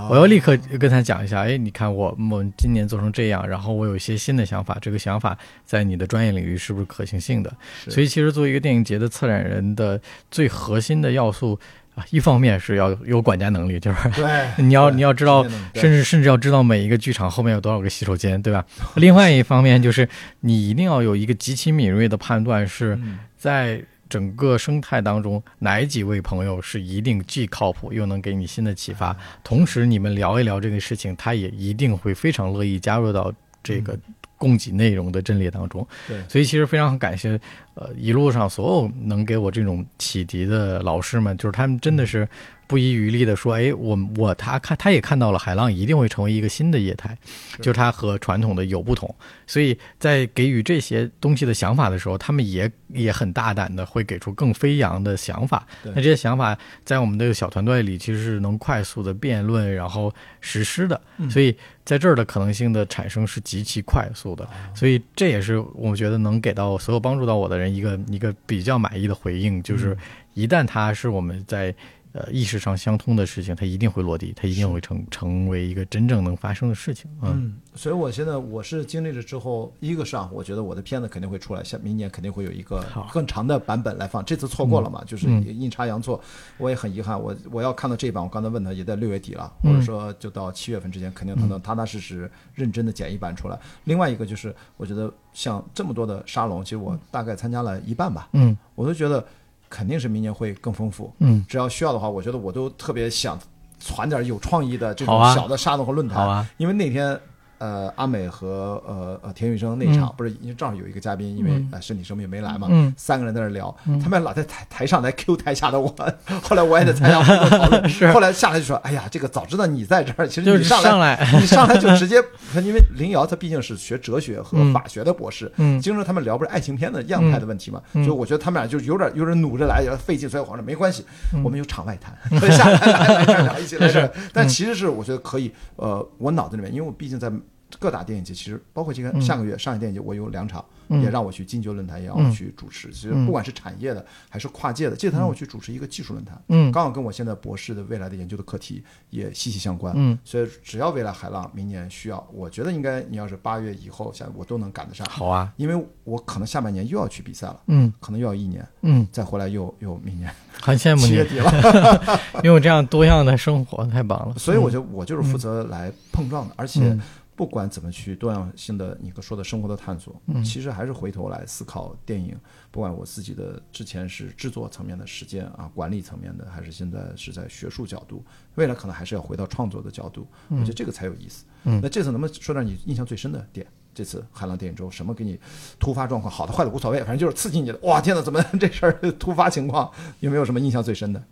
[0.09, 7.51] 我要立刻跟他讲一下，哎，你看我我们今年做成这样，然后我有一些新的想法，这个想法在你的专业领域是不是可行性的？
[7.87, 9.99] 所以其实作为一个电影节的策展人的
[10.29, 11.59] 最核心的要素
[11.95, 18.63] 啊，一方面是要有管家能力，就是对， 你要对你要知道甚至甚至要知道每一个剧场后面有多少个洗手间，对吧？
[18.95, 20.07] 另外一方面就是
[20.41, 33.97] 你一定要有一个极其敏锐的判断，是嗯在整个生态当中哪几位朋友是一定既靠谱又能给你新的启发，同时你们聊一聊这个事情，他也一定会非常乐意加入到这个
[34.35, 35.87] 供给内容的阵列当中。
[36.07, 37.39] 对所以其实非常感谢，
[37.75, 42.27] 呃，一路上所有能给我这种启迪的老师们，就是他们真的是
[42.69, 47.17] 不遗余力的说，哎，我我他看他也看到了海浪一定会成为一个新的业态，
[47.57, 49.13] 就是它和传统的有不同，
[49.47, 55.65] 所以在给予这些东西的想法的时候，他们也也很大胆的会给出更飞扬的想法。
[55.83, 56.55] 那这些想法
[56.85, 61.01] 在我们这个小团队里，其实是能快速的辩论，然后实施的。
[61.17, 64.47] 嗯所以在这儿的可能性的产生是极其快速的。
[64.75, 69.97] 所以这也是我觉得能给到所有帮助到我的人一个一个比较满意的回应，就是
[70.35, 71.73] 一旦它是我们在。
[72.11, 77.09] 呃，意识上相通的事情，它一定会落地，它一定会成成为一个真正能发生的事情。
[77.21, 84.25] 嗯嗯，所以我现在我是经历了之后，一个是啊，我觉得我的片子肯定会出来，下明年肯定会有一个更长的版本来放。
[84.25, 86.19] 这次错过了嘛，就是嗯阴差阳错，
[86.57, 87.19] 我也很遗憾。
[87.21, 93.59] 我我要看到这一版，我刚才问他也在六月底了，嗯或者说就到七月份之前，肯定他能踏踏实实、认真的剪一版出来。
[93.83, 99.23] 另外一个就是，我觉得像这么多的沙龙，其实我大概参加了一半吧，嗯我都觉得
[99.69, 101.13] 肯定是明年会更丰富。
[101.19, 103.39] 嗯，只要需要的话，我觉得我都特别想
[103.79, 106.45] 传点有创意的这种小的沙龙和论坛。
[106.57, 107.17] 因为那天，
[107.59, 111.69] 呃，阿美和呃呃田雨生那场、不是，因为正好有一个嘉宾，因为、嗯。
[111.73, 112.93] 呃身体生病没来嘛，嗯。
[112.97, 113.99] 三个人在那聊，嗯。
[113.99, 115.93] 他们老在台台上来 Q 台下的我，
[116.41, 118.11] 后来我也在台下讨论， 是。
[118.11, 121.19] 后来下来就说，哎呀，这个早知道你在这儿，其实你上上来。
[121.39, 122.23] 你上来就直接，
[122.63, 124.73] 因为林瑶她毕竟是学哲学和嗯。
[124.73, 125.79] 法学的博士，嗯。
[125.81, 128.03] 经常他们聊不是爱情片的样态的问题嘛，嗯。
[128.05, 131.43] 所以我觉得他们俩就有点有点努着来，有点费劲，所以我说没关系，嗯。
[131.43, 132.15] 我们有场外谈，
[132.51, 137.29] 下来来来这儿聊一起来这儿，但其实是我觉得可以，呃，我脑子里面，因为我毕竟在
[137.77, 139.21] 各大电影节，其实包括这个嗯。
[139.21, 141.01] 下个月上海电影节，我有两场，嗯。
[141.03, 142.31] 也让我去金球论坛，也让我嗯。
[142.31, 143.25] 去主持，其实嗯。
[143.25, 146.71] 不管是产业的还是跨界的，这次他让我去主持一个技术论坛，嗯。
[146.71, 157.93] 刚好跟我现在博士的未来的研究的课题也息息相关，嗯，所以只要未来海浪明年需要，我觉得应该你要是八月以后，像我都能赶得上，好啊，因为我可能下半年又要去比赛了，嗯。
[157.99, 160.33] 可能又要一年，嗯，再回来又又明年。
[160.61, 161.09] 很羡慕你。
[161.09, 161.51] 七月，底了，
[162.43, 164.35] 拥有这样多样的生活，太棒了。
[164.37, 167.01] 所以我就我就是负责来碰撞的，而且嗯
[167.39, 172.37] 不管怎么去多样性的你说的生活的探索，嗯其实还是回头来思考电影，
[172.69, 178.25] 不管我自己的之前是制作层面的实践啊，管理层面的，还是现在是在学术角度，
[178.55, 181.45] 未来可能还是要回到创作的角度，我觉得这个才有意思。
[181.63, 183.65] 嗯那这次能不能说点你印象最深的点？
[183.93, 185.39] 这次海浪电影周，什么给你
[185.79, 187.79] 突发状况，好的坏的无所谓，反正就是刺激你的。
[187.83, 189.89] 哇，天哪，怎么 这事儿突发情况？
[190.19, 191.23] 有没有什么印象最深的？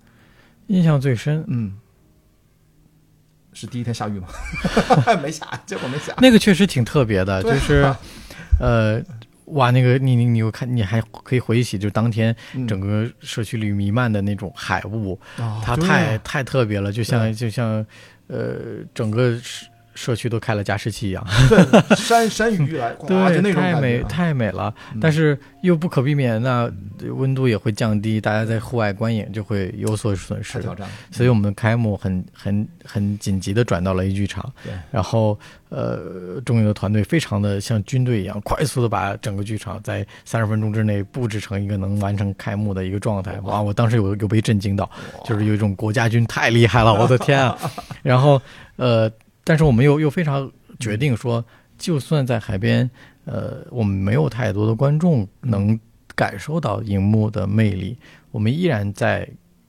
[0.68, 1.78] 印象最深，嗯，
[3.60, 4.28] 是第一天下雨吗？
[5.24, 6.14] 没下，结果没下。
[6.20, 7.92] 那个确实挺特别的，就是，
[8.60, 9.02] 呃，
[9.46, 15.20] 哇，那个你你你又看，你还可以回忆起，就当天嗯整个社区里弥漫的那种海雾，
[15.64, 17.84] 它太啊太特别了，就像就像，
[18.28, 19.36] 呃，整个
[19.98, 24.74] 社社区都开了加湿器一样，对，山山雨欲来，对，那种太美太美了。
[24.94, 26.72] 嗯但是又不可避免，那
[27.16, 30.60] 温度也会降低，大家在户外观影就会有所损失。
[30.60, 35.38] 挑战，所以我们开幕很很很紧急的转到了 A 剧场，对然后
[35.70, 43.38] 呃，中影的团队非常的像军队一样，快速的把整个剧场在三十分钟之内布置成一个能完成开幕的一个状态。
[43.42, 44.90] 哇，我当时有有被震惊到，
[45.26, 47.58] 就是有一种国家军太厉害了，我的天啊！
[48.02, 48.42] 然后
[48.78, 49.12] 呃，
[49.48, 51.44] 但是我们又又非常决定说，
[51.78, 52.90] 就算在海边，
[53.24, 55.80] 呃，我们没有太多的观众能
[56.16, 57.98] 感受到荧幕的魅力，
[58.32, 59.26] 我们依然在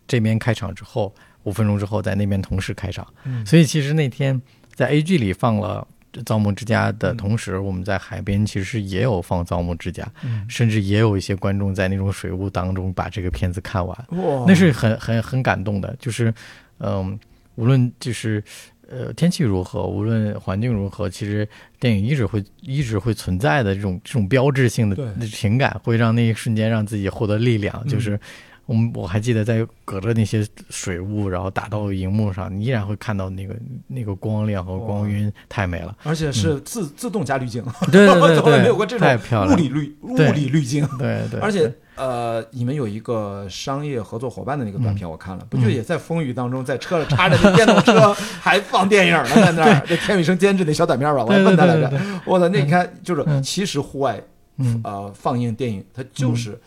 [0.09, 1.15] 这边开场之后，
[1.45, 3.07] 五分钟之后在那边同时开场。
[3.23, 3.47] 嗯。
[3.47, 4.43] 所以其实那天
[4.75, 5.87] 在 A G 里放了
[6.25, 10.45] 《造梦之家》的同时，我们在海边其实也有放《造梦之家》，嗯。
[10.49, 13.97] 甚至也有一些观众在那种水雾当中把这个片子看完。
[14.09, 16.35] 哇，那是很很很感动的，就是，
[16.79, 17.17] 嗯，
[17.55, 18.43] 无论就是
[18.91, 21.47] 呃天气如何，无论环境如何，其实
[21.79, 27.81] 电影一直会一直会存在的这种这种标志性的对情感，会让那一瞬间让自己获得力量。
[27.85, 28.19] 嗯就是
[28.67, 35.97] 我们我还记得在隔着那些水雾，然后打到荧幕上，你依然会看到那个那个光亮和光晕，太美了。
[36.03, 39.57] 而且是自自动加滤镜，对对对 从来对，没有过这太漂亮了。
[39.57, 40.87] 种物理滤物理滤镜。
[40.99, 49.85] 对对，而且呃，你们有一个商业合作伙伴的那个短片，我看了，不就也在风雨当中，在车上插着那电动车，还放电影呢，在那儿。
[49.87, 51.89] 这田雨生监制那小短片吧，我还问他来着。
[51.89, 52.21] 对对对。
[52.25, 53.43] 我操，那你看，就是嗯。
[53.43, 54.21] 其实户外
[54.59, 54.81] 嗯。
[54.85, 56.59] 呃放映电影，它就是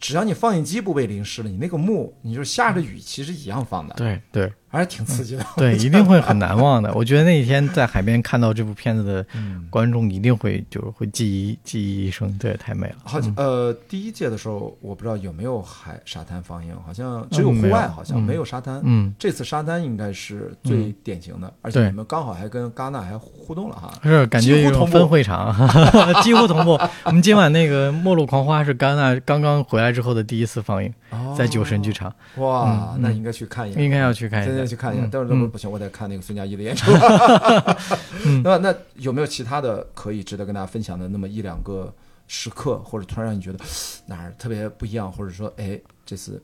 [0.00, 5.44] 只要你放映机不被淋湿了，你那个幕，你就是下着雨，其实一样放的，对对还是挺刺激的。
[5.56, 6.92] 对， 一定会很难忘的。
[6.94, 9.66] 我觉得那一天在海边看到这部片子的嗯。
[9.70, 12.96] 观众一定会就是会记忆记忆一生，对，太美了。
[13.04, 18.80] 好像呃，第一届的时候，我不知道有没有海沙滩放映，好像只有户外，好像嗯没有沙滩。
[18.84, 23.92] 嗯，这次沙滩应该是最典型的，而且对你们刚好还跟戛纳还互动了哈。
[24.02, 25.54] 是感觉有分会场，
[26.24, 26.78] 几乎同步。
[27.04, 30.90] 我们今晚那个《末路狂花》是戛纳刚刚回来之后的第一次放映，
[31.36, 34.70] 在酒神剧场，哇，嗯那应该去看一下，应该要去看一下现在。
[34.70, 35.06] 去看一眼。
[35.06, 36.90] 嗯但是嗯不行，我得看那个孙佳怡的演出。
[38.26, 41.92] 嗯那那有没有其他的可以值得跟大家分享的那么一两个
[42.26, 43.58] 时刻，或者突然让你觉得
[44.06, 46.42] 哪儿特别不一样，或者说，哎，这次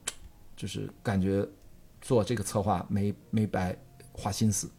[0.56, 1.46] 就是感觉
[2.00, 3.76] 做这个策划没没白
[4.12, 4.70] 花心思。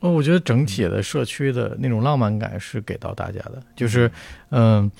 [0.00, 4.10] 哦，我觉得整体的社区的那种浪漫感是给到大家的，就是，
[4.50, 4.90] 嗯，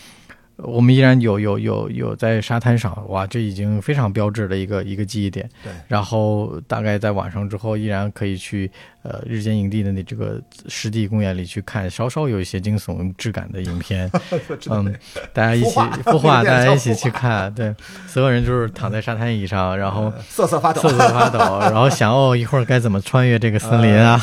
[0.57, 5.49] 我们依然有有有有在沙滩上，哇，这已经非常标志的一个一个记忆点。
[5.63, 8.71] 对，然后大概在晚上之后，依然可以去
[9.03, 14.11] 呃日间营地的那这个湿地公园里去看稍稍有一些惊悚质感的影片，
[14.71, 14.95] 嗯，
[15.35, 17.75] 大家一起孵化 大家一起去看，对，
[18.09, 20.81] 所有人就是躺在沙滩椅上，然后瑟瑟发抖。
[20.83, 24.19] 瑟，瑟发抖，然后想哦一会儿该怎么穿越这个森林啊，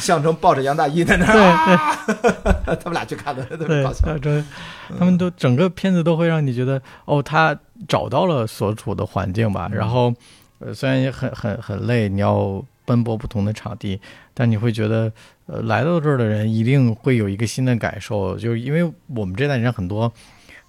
[0.00, 4.18] 象征抱着杨大一在那儿，对啊、他们俩去看的，特别对搞，笑。
[4.98, 10.14] 他们都整个片子都会让你觉得哦，他找到了所处的环境吧，嗯然后
[10.58, 14.00] 呃虽然也很很很累，你要奔波不同的场地，
[14.32, 15.12] 但你会觉得
[15.46, 20.12] 呃来到这儿的人一定会有一个新的感受，就是因为我们这代人很多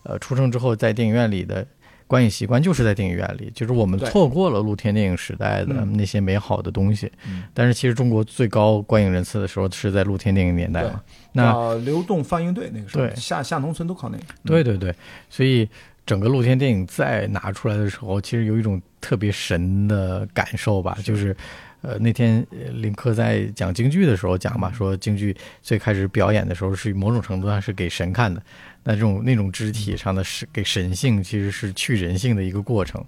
[0.04, 1.66] 呃出生之后在电影院里的。
[2.08, 7.10] 观影习惯就是在电影院里，就是我们错过了露天电影时代的嗯那些美好的东西。
[7.26, 11.02] 嗯但是其实中国最高观影人次的时候是在露天电影年代嘛。
[11.34, 14.24] 那流动放映队那个时候，对下下农村都靠那个。
[14.46, 14.94] 对对对，
[15.30, 15.70] 所以
[16.06, 21.36] 整个露天电影再拿出来的时候，其实有一种特别神的感受吧，就是。
[21.84, 28.40] 呃，那天呃林克在讲京剧的时候讲嘛，说京剧最开始表演的时候是某种程度上是给神看的，
[28.84, 33.04] 那这种那种肢体上的是给神性，其实是去人性的一个过程。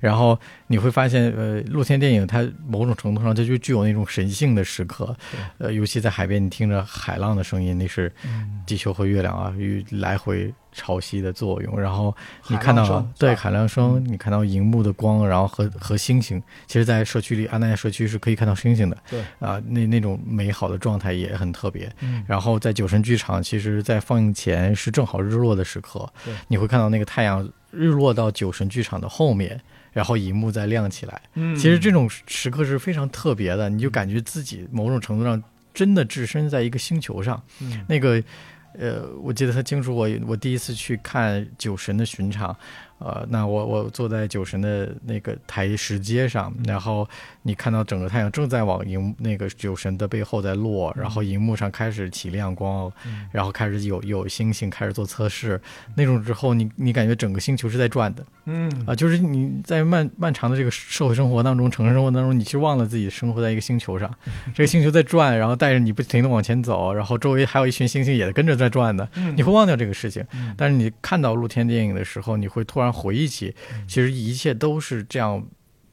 [0.00, 0.38] 然后
[0.68, 5.16] 你会发现，呃，露天电影它某种程度上它就具有那种神性的时刻，
[5.58, 8.12] 呃，尤其在海边，你听着海浪的声音，那是
[8.66, 11.78] 地球和月亮啊与来回潮汐的作用。
[11.78, 16.40] 然后你看到对海浪声，你看到荧幕的光，然后和和星星。
[16.68, 18.96] 其实，在社区里，安奈亚社区是可以看到星星的。
[19.10, 21.90] 对啊，那那种美好的状态也很特别。
[22.00, 29.60] 嗯然后在酒神剧场，其实在放映前是正好日落的时刻对，你会看到那个太阳日落到酒神剧场的后面，
[29.92, 31.20] 然后荧幕再亮起来。
[31.34, 35.42] 嗯其实这种时刻是非常特别的，你就感觉自己某种程度上
[35.74, 37.42] 真的置身在一个星球上。
[37.60, 38.22] 嗯那个，
[38.78, 42.56] 呃，我记得特清楚我，我第一次去看酒神的巡场，
[42.98, 47.08] 呃，那我我坐在酒神的那个台石阶上，然后
[47.42, 52.90] 你看到整个太阳正在往荧那个酒神的背后在落，然后荧幕上开始起亮光，
[53.30, 55.60] 然后开始有有星星开始做测试，
[55.94, 58.68] 那种之后你你感觉整个星球是在转的，嗯。
[58.86, 64.10] 啊，就是你在漫漫长的这个社会生活当中、城市生活当中，你其实忘了自己生活在一个星球上，
[64.54, 70.24] 这个星球在转，然后带着你不停的往前走，然后周围还有一群星星也跟着在转的，你会忘掉这个事情。
[70.56, 73.54] 但是你看到露天电影的时候，你会突然回忆起，
[73.86, 75.44] 其实一切都是这样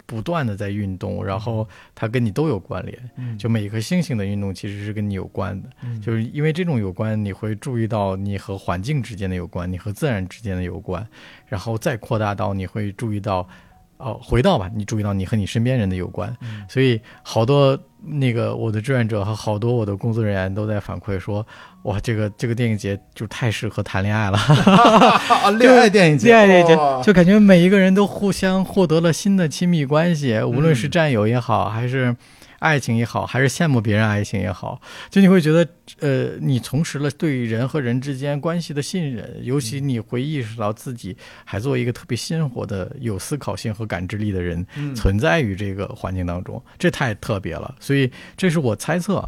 [0.05, 3.37] 不断的在运动，然后它跟你都有关联。
[3.37, 5.69] 就每一颗星星的运动其实是跟你有关的，
[6.01, 11.07] 就是因为这种有关，你会注意到你和环境之间的有关，你和自然之间的有关，
[11.47, 13.47] 然后再扩大到你会注意到。
[13.97, 16.35] 哦，回到吧，你注意到你和你身边人的有关，
[16.69, 21.45] 所以好多那个我的志愿者和好多我的工作人员都在反馈说，
[21.83, 24.37] 哇，这个这个电影节就太适合谈恋爱了，
[25.57, 27.01] 恋爱电影节，恋爱电影节哇。
[27.01, 32.15] 就感觉每一个人都互相获得了新的亲密关系，无论是战友也好，还是
[32.59, 35.67] 爱情也好，还是羡慕别人爱情也好，就你会觉得，
[35.99, 47.75] 呃，你重拾了对人和人之间关系的信任，尤其你会意识到自己还作为一个特别鲜活的、有思考性和感知力的人，存在于这个环境当中，这太特别了。
[47.79, 49.27] 所以这是我猜测。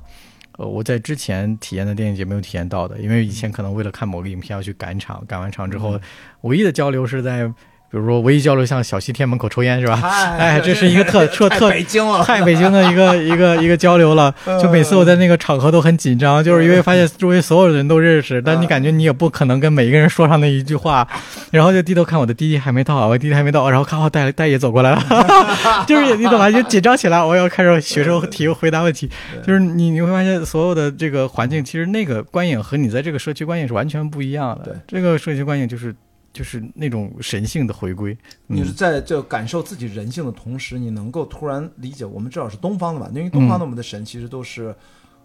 [0.60, 6.02] 呃，我在之前体验的电影节没有体验到的，因为以前可能为了看某个影片要去赶场，赶完场之后，
[6.42, 7.54] 唯一的交流是在，
[7.98, 10.00] 比如说唯一交流像小西天门口抽烟是吧？
[10.38, 21.08] 哎，这是一个特 特特北京了，太北京的一个一个一个交流了， 就每次我在那个场合都很紧张，就是因为发现周围所有的人都认识，但你感觉你也不可能跟每一个人说上那一句话，
[21.50, 26.52] 然后就低头看我的滴滴还没到，我滴滴还没到，然后看好戴戴爷走过来了，就是你懂吧？
[26.52, 29.10] 就紧张起来，我要开始学生提回答问题，
[29.46, 34.74] 就是你你会发现所有的这个环境，其实那个观影和你在这个社区观影是完全不一样对。
[34.74, 35.96] 的，这个社区观影就是。
[36.38, 38.16] 就是那种神性的回归，
[38.46, 43.10] 你是嗯在这感受自己人性的同时，你能够突然理解，我们至少是东方的吧？
[43.12, 44.76] 因为东方的我们的神其实都是，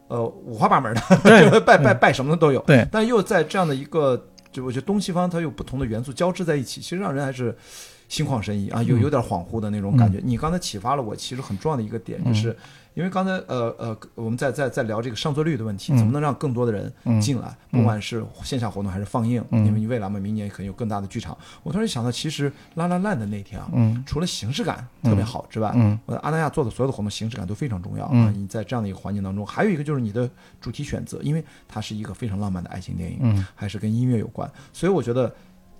[0.09, 2.61] 呃，五花八门的， 拜拜拜什么的都有。
[2.63, 7.55] 对但又在这样的一个，就我觉得东西方它有不同的元素交织在一起，其实让人还是
[8.09, 10.19] 心旷神怡啊，有有点恍惚的那种感觉。
[10.25, 12.57] 你刚才启发了我，其实很重要的一个点，就是
[12.95, 21.37] 因为刚才呃呃，我们在在在聊这个上座率的问题，怎么能让更多的人进来，不管是线下活动还是放映，因为你未来嘛，明年可能有更大的剧场。
[21.63, 24.03] 我突然想到，其实拉拉烂的那天啊，嗯。
[24.07, 25.99] 除了形式感特别好之外，嗯。
[26.07, 28.11] 呃，阿那亚做的所有的活动形式感都非常重要啊。
[28.13, 30.29] 嗯你在这样的一个环境当中，还有一个就是你的
[30.61, 33.47] 主题选择，因为它是一个非常浪漫的爱情电影，嗯。
[33.55, 35.33] 还是跟音乐有关，所以我觉得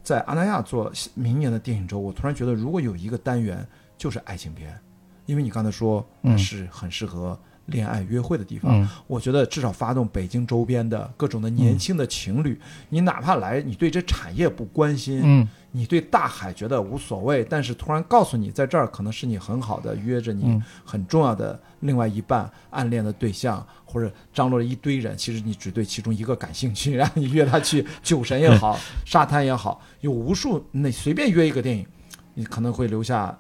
[0.03, 3.67] 在阿那亚做明年的电影周，我突然觉得如果有一个单元
[3.99, 4.79] 就是爱情片，
[5.27, 6.37] 因为你刚才说嗯。
[6.39, 8.89] 是很适合恋爱约会的地方，嗯。
[9.07, 15.49] 我觉得至少发动北京周边的各种的年轻的情侣，你哪怕来你对这产业不关心，嗯。
[15.75, 20.63] 你对大海觉得无所谓，但是突然告诉你，在这儿可能是你很好的约着你嗯。
[20.85, 31.87] 很重要的另外一半、暗恋的对象，或者张罗了一堆人，其实你只对其中一个感兴趣，然后你约他去酒神也好，沙滩也好，有无数那随便约一个电影，
[32.35, 33.39] 你可能会留下。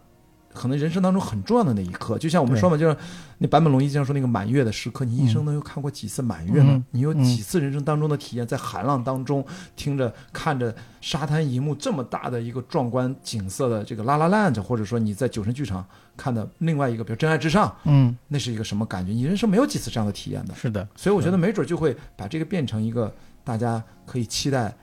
[0.53, 2.97] 可能人生当中很重要的那一刻，就像我们说嘛，就是
[3.39, 6.73] 那坂本龙一经常说那个满月的时刻，你一生能有看过几次满月呢？
[6.73, 9.45] 嗯你有嗯几次人生当中的体验，在海浪当中
[9.77, 15.85] 听着看着沙滩一幕这么大的一个壮观景色的这个拉拉 land，或者说你在九神剧场
[16.17, 19.13] 看的另外一个，比如《真爱至上》，嗯，那是一个什么感觉？
[19.13, 24.75] 你人生没有几次这样的体验的，是的，所以我觉得没准就会把这个变成一个大家可以期待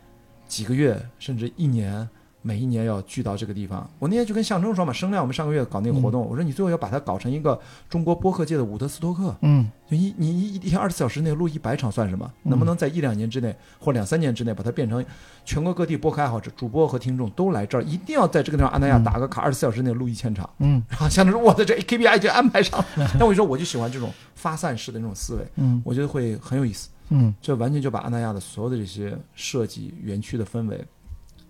[0.48, 2.10] 几个月甚至一年。
[2.42, 7.60] 每一年要聚到这个地方，我那天就跟象征说嘛，声量我们上个月搞那个活动，我说你最后要把它搞成一个
[7.90, 9.70] 中国播客界的伍德斯托克，嗯。
[9.90, 12.32] 就一你一一天二十四小时内录一百场算什么？
[12.44, 15.04] 能不能在一两年之内或两三年之内把它变成
[15.44, 20.48] 全国各地播客爱好者、主播和听众都来这儿，一定要在这个地方安那亚打个卡，二十四小时内录一千场。
[20.60, 20.84] 嗯。
[20.90, 22.86] 然后象征说我的这 KPI 就安排上了。
[23.18, 25.82] 但我就说我就喜欢这种发散式的那种思维，嗯。
[25.84, 26.90] 我觉得会很有意思。
[27.10, 27.34] 嗯。
[27.42, 30.86] 这完全就把安那亚的所有的这些设计、园区的氛围、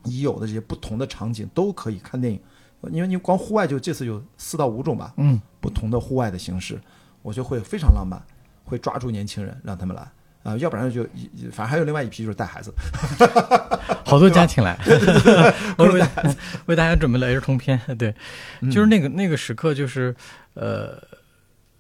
[0.06, 2.39] 已有的这些不同的场景都可以看电影。
[2.91, 5.39] 因为你光户外就这次有四到五种吧，嗯。
[5.62, 6.80] 不同的户外的形式，
[7.22, 8.18] 我觉得会非常浪漫，
[8.64, 10.10] 会抓住年轻人让他们来。
[10.41, 12.74] 啊、要不然就一反正还有另外一批就是带孩子，
[14.06, 14.80] 好多家庭来，
[15.78, 16.02] 我 为
[16.68, 18.16] 为大家准备了儿童片，对，
[18.72, 20.16] 就是那个那个时刻，就是
[20.54, 20.97] 呃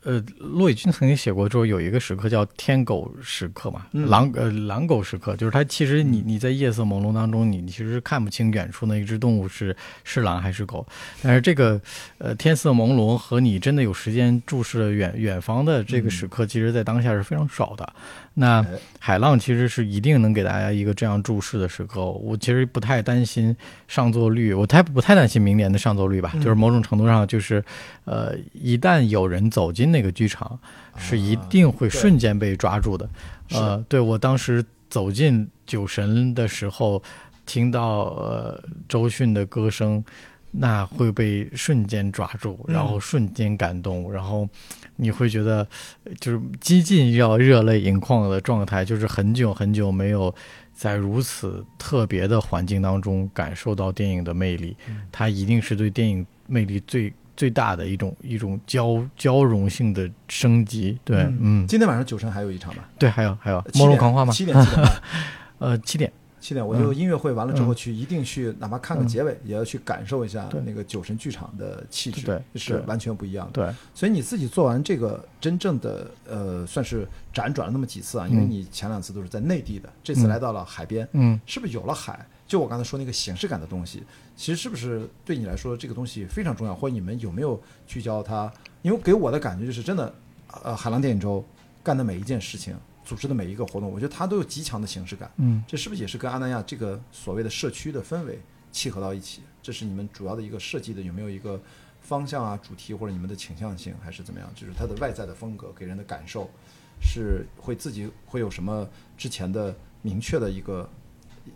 [0.09, 4.09] 呃，骆以军曾经写过，说有一个时刻叫天狗时刻嘛，嗯。
[4.09, 10.83] 狼呃狼狗时刻，就是它其实你你在夜色朦胧当中，你你其实看不清远处那一只动物是是狼还是狗，
[11.21, 11.79] 但是这个
[12.17, 17.93] 呃天色朦胧和你真的有时间注视了远远方的这个时刻，其实在当下是非常少的。
[18.39, 18.67] 那哎
[18.99, 22.05] 海浪其实是一定能给大家一个这样注视的时刻。
[22.05, 23.55] 我其实不太担心
[23.87, 26.31] 上座率，我太不太担心明年的上座率吧。
[26.33, 27.63] 嗯就是某种程度上，就是
[28.05, 30.59] 呃，一旦有人走进那个剧场，
[30.97, 33.05] 是一定会瞬间被抓住的。
[33.05, 37.01] 啊呃，对我当时走进酒神的时候，
[37.45, 40.03] 听到呃周迅的歌声。
[40.51, 44.47] 那会被瞬间抓住，嗯然后瞬间感动，然后
[44.95, 45.67] 你会觉得
[46.03, 50.33] 呃就是几近要热泪盈眶的状态，就是很久很久没有
[50.73, 54.75] 在如此特别的环境当中感受到电影的魅力，
[55.11, 60.97] 它一定是对电影魅力最最大的一种一种交交融性的升级。
[61.05, 62.89] 对，嗯嗯，今天晚上九神还有一场吧？
[62.97, 64.33] 对，还有还有《末路狂花》吗？
[64.33, 64.87] 七点七点。
[65.59, 66.09] 呃，七点，
[66.49, 73.63] 七点，我就音乐会完了之后嗯去，一定去，哪怕看个结尾，也要去感受一下那个酒神剧场的气质，是完全不一样的。
[73.63, 82.25] 对，所以你自己做完这个真正的呃，算是辗转了那么几次啊，因为嗯你前两次都是在内地的，这次嗯来到了海边，嗯是不是有了海？
[82.47, 84.01] 就我刚才说那个形式感的东西，
[84.35, 86.73] 其实是不是对你来说这个东西非常重要？
[86.73, 88.51] 或者你们有没有聚焦它？
[88.81, 90.11] 因为给我的感觉就是真的，
[90.63, 91.45] 呃，海浪电影周
[91.83, 92.75] 干的每一件事情，
[93.09, 95.31] 组织的每一个活动，我觉得它都有极强的形式感。
[95.37, 98.39] 嗯这是不是也是跟阿那亚这个所谓的社区的氛围
[98.71, 99.41] 契合到一起？
[99.63, 101.59] 这是你们主要的一个设计的有没有一个
[102.01, 104.47] 方向啊、主题或者你们的倾向性，还是怎么样？
[104.53, 106.47] 就是它的外在的风格给人的感受，
[107.01, 108.87] 是会自己会有什么
[109.17, 110.87] 之前的明确的一个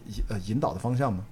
[0.08, 1.24] 引呃引导的方向吗？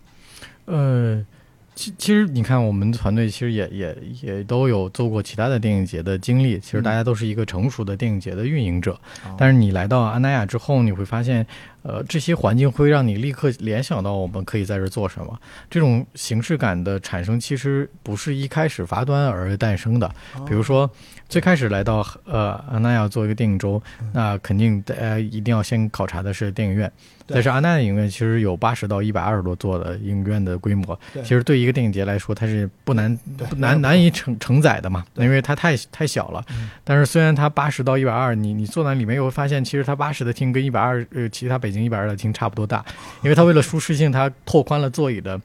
[0.66, 1.26] 呃，
[1.74, 6.60] 其其实你看，我们团队其实也也也都有做过其他的电影节的经历。
[6.60, 8.92] 其实大家都是一个成熟的电影节的运营者，
[9.26, 11.46] 哦但是你来到安奈亚之后，你会发现，
[11.84, 15.40] 呃，这些环境会让你立刻联想到我们可以在这儿做什么。
[15.70, 20.08] 这种形式感的产生，其实不是一开始发端而诞生的。
[20.38, 20.90] 哦比如说，
[21.30, 26.92] 最开始来到呃阿那亚做一个电影周，嗯那肯定大家一定要先考察的是电影院。
[27.34, 33.16] 但是阿那亚影院其实有八十到一百二十多座的影院的规模，其实对一个电影节来说，它是不难
[33.50, 36.44] 不难难以承承载的嘛，因为它太太小了。
[36.50, 42.84] 嗯但是虽然它八十到一百二，你你坐在里面又会发现，其实它八十的厅跟一百二呃其他北京一百二的厅差不多大，
[43.24, 45.40] 因为它为了舒适性，它拓宽了座椅的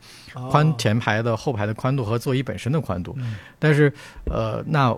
[0.50, 3.14] 宽哦前排的后排的宽度和座椅本身的宽度。
[3.18, 3.92] 嗯但是
[4.24, 4.96] 呃，那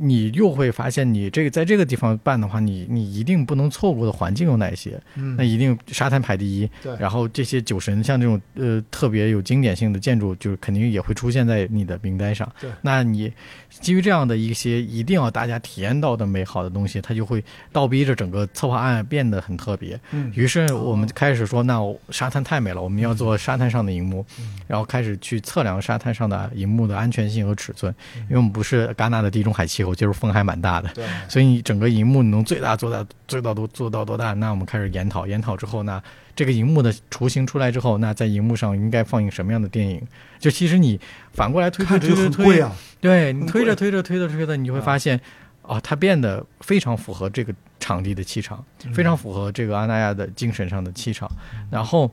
[0.00, 5.00] 你又会发现，你这个在这个地方办的话，你你一定不能错过的环境有哪些？
[5.16, 12.50] 嗯那一定沙滩排第一，然后这些酒神像这种呃特别有经典性的建筑，就是肯定也会出现在你的名单上。
[12.82, 13.32] 那你
[13.80, 19.98] 基于这样的一些一定要大家体验到的美好的东西，它就会倒逼着整个策划案变得很特别。
[20.12, 27.94] 嗯于是我们开始说，那沙滩太美了，我们要做沙滩上的荧幕，嗯然后开始去测量沙滩上的荧幕的安全性和尺寸，
[28.28, 30.88] 因为我们不是戛纳的地中海气候，就是风还蛮大的。
[30.94, 34.32] 对所以你整个荧幕你能最大做到最大多做到多大？
[34.34, 36.02] 那我们开始研讨，研讨之后，那
[36.38, 40.00] 这个荧幕的雏形出来之后，那在荧幕上应该放映什么样的电影？
[40.38, 41.00] 就其实你
[41.32, 45.20] 反过来推推推推推，啊，对你推着推着推着推着，你就会啊发现，
[45.62, 51.28] 哦，它变得非常符合这个场地的气场，嗯非常符合这个阿那亚的精神上的气场。
[51.72, 52.08] 然后，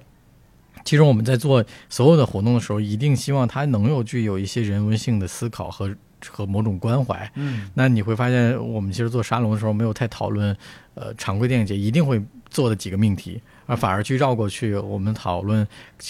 [0.84, 5.96] 其实我们在做所有的活动的时候，一定希望它能有具有一些人文性的思考和
[6.28, 7.32] 和某种关怀。
[7.36, 10.58] 嗯那你会发现，我们其实做沙龙的时候没有太讨论，
[10.96, 12.20] 呃，常规电影节一定会
[12.50, 15.68] 做的几个命题，而反而去绕过去，我们讨论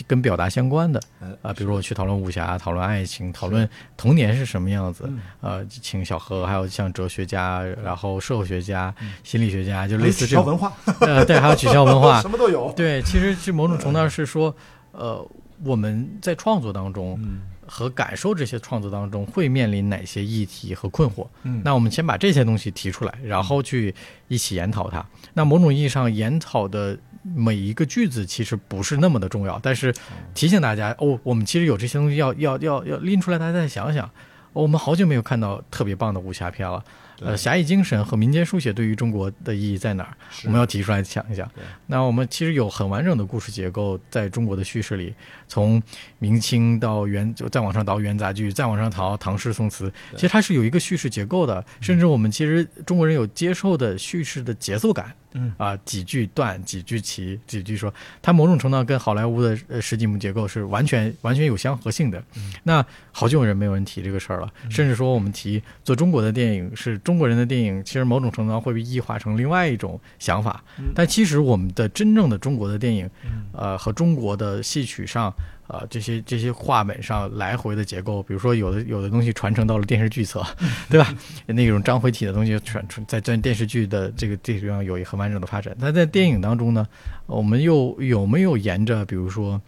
[0.07, 12.71] 跟表达相关的呃啊、比如说我去讨论武侠、讨论爱情、讨论童年是什么样子，嗯呃，请小何，还有像哲学家，然后社会学家、嗯心理学家，就类似这种，文化，呃，对，还有取消文化 什，么都有。
[12.75, 14.55] 对，其实是某种程度上是说，
[14.91, 15.25] 呃，
[15.63, 21.25] 我们在创作当中嗯和感受这些创作当中会面临哪些议题和困惑。
[21.43, 23.93] 嗯那我们先把这些东西提出来，然后去
[24.27, 25.03] 一起研讨它。
[25.33, 26.97] 那某种意义上，研讨的
[27.33, 29.93] 每一个句子其实不是那么的重要，但是
[30.33, 34.05] 提醒大家哦，我们其实有这些东西要要要要拎出来，大家再想想。
[34.53, 36.81] 哦我们好久没有看到特别棒的武侠片了。
[37.19, 40.15] 呃，侠义精神和民间书写对于中国的意义在哪儿？
[40.45, 41.49] 我们要提出来想一想。
[41.87, 45.13] 那我们其实有很完整的故事结构，在中国的叙事里，
[45.49, 45.81] 从
[46.19, 51.61] 明清到元，就再往上倒元杂剧，再往上倒唐诗宋词，其实它是有一个叙事结构的。
[51.81, 55.13] 甚至我们其实中国人有接受的叙事的节奏感。
[55.35, 62.23] 嗯啊，几句断，几句齐，几句说，它某种程度上跟好莱坞的呃十几幕结构是完全完全有相合性的。
[62.63, 70.63] 那好久人没有人提这个事儿了，甚至说我们提做中国的电影是中国人的电影，其实某种程度上会被异化成另外一种想法。
[70.95, 73.09] 但其实我们的真正的中国的电影，
[73.51, 75.33] 呃，和中国的戏曲上
[75.67, 80.43] 呃，这些这些画本上来回的结构，比如说有的有的东西传承到了电视剧册，
[80.89, 81.11] 对吧？
[81.47, 85.75] 那种章回体的东西传传在在电视剧的这个这个地方有一个很完整的发展。
[85.79, 86.87] 那在电影当中呢，
[87.25, 89.59] 我们又有没有沿着，比如说，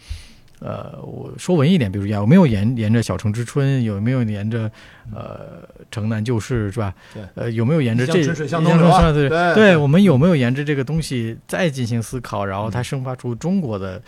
[0.60, 4.72] 呃，我说文艺点，比如有没有沿沿着《小城之春》，有没有沿着
[5.12, 6.94] 呃《城南旧事》，是吧？
[7.14, 14.00] 对呃，有没有沿着这一江春水向一江东流啊对对对，我们有没有沿着这个东西再进行思考，然后它生发出中国的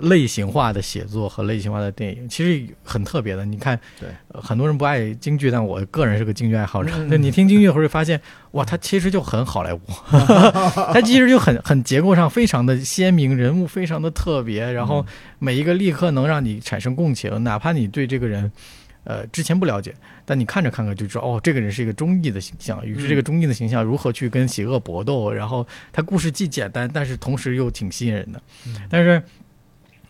[0.00, 3.44] 类型化的写作和类型化的电影，其实很特别的。
[3.44, 6.90] 你看，对呃很多人不爱京剧，但我个人是个京剧爱好者。
[6.96, 8.20] 嗯那你听京剧会发现，
[8.52, 9.80] 哇，它其实就很好莱坞，
[10.92, 15.04] 它其实就很很结构上非常的鲜明，人物非常的特别，然后
[15.38, 18.50] 每一个立刻能让你产生共情，哪怕你对这个人。
[19.08, 19.94] 呃，之前不了解，
[20.24, 22.84] 但你看着看着就知道，哦，这个人是一个忠义的形象。
[22.84, 28.42] 于是这个忠义的形象如何去跟邪恶搏斗，然后他故事既简单，但是同时又挺吸引人的。
[28.90, 29.22] 但是，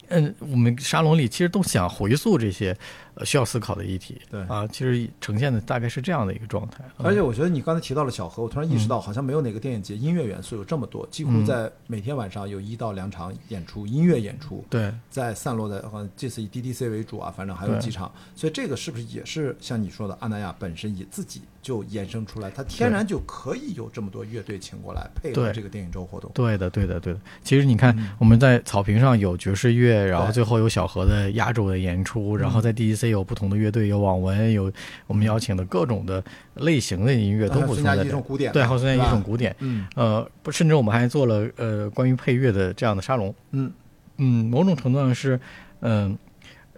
[0.08, 2.76] 嗯，我们沙龙里其实都想回溯这些
[3.24, 4.20] 需要思考的议题。
[4.30, 4.40] 对。
[4.42, 6.84] 啊，其实呈现的大概是这样的一个状态。
[6.98, 7.06] 嗯。
[7.06, 14.92] 而且我觉得你刚才提到了小河，我突然意识到，好像没有哪个电影节音乐元素有这么多，几乎在每天晚上有一到两场演出，音乐演出，对。
[15.08, 26.30] 在散落在好像这次以 DDC 为主啊，反正还有几场，所以这个是不是也是像你说的，阿那亚本身也自己就衍生出来，它天然就可以有这么多乐队请过来配合这个电影周活动。
[26.34, 27.20] 对的，对的，对的。
[27.42, 32.72] 其实你看，我们在草坪上有爵士乐，然后最后有小河的压轴的演出，然后在
[33.06, 34.72] DEC 有不同的乐队，有网文，有
[35.06, 36.22] 我们邀请的各种的
[36.54, 38.04] 类型的音乐都补充还有孙佳在。
[38.04, 43.34] 一种古典，对，还有孙佳是吧一种古典，嗯呃，不，甚至我们还做了呃关于配乐的这样的沙龙。
[43.52, 43.72] 嗯
[44.18, 45.38] 嗯，某种程度上是，
[45.80, 46.16] 嗯、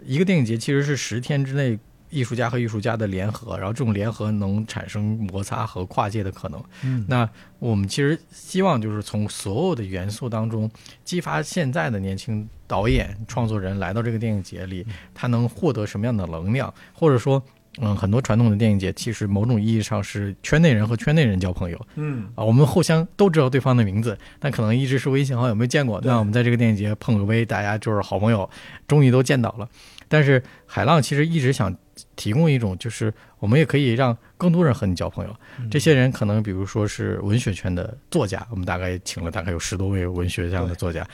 [0.03, 1.77] 一个电影节其实是十天之内
[2.09, 6.63] 艺术家和艺术家的联合，然后这种联合能产生摩擦和跨界的可能。
[6.83, 7.29] 嗯那
[7.59, 10.69] 我们其实希望就是从所有的元素当中
[11.03, 17.41] 激发现在的年轻导演、创作人来到这个电影节里，他能获得什么样的能量，或者说。
[17.81, 26.01] 嗯，很多传统的电影节其实某种意义上是圈内人和圈内人交朋友嗯啊，我们互相都知道对方的名字，但可能一直是微信好友没见过。
[26.03, 28.49] 那我们在这个电影节碰个杯，大家就是好朋友，
[28.87, 29.69] 终于都见到了。
[30.09, 31.73] 但是海浪其实一直想
[32.15, 35.35] 提供一种，就是我们也可以让更多人和你交朋友。
[35.59, 41.07] 嗯这些人可能比如说是文学圈的作家，我们大概请了大概有十多位文学这样的作家。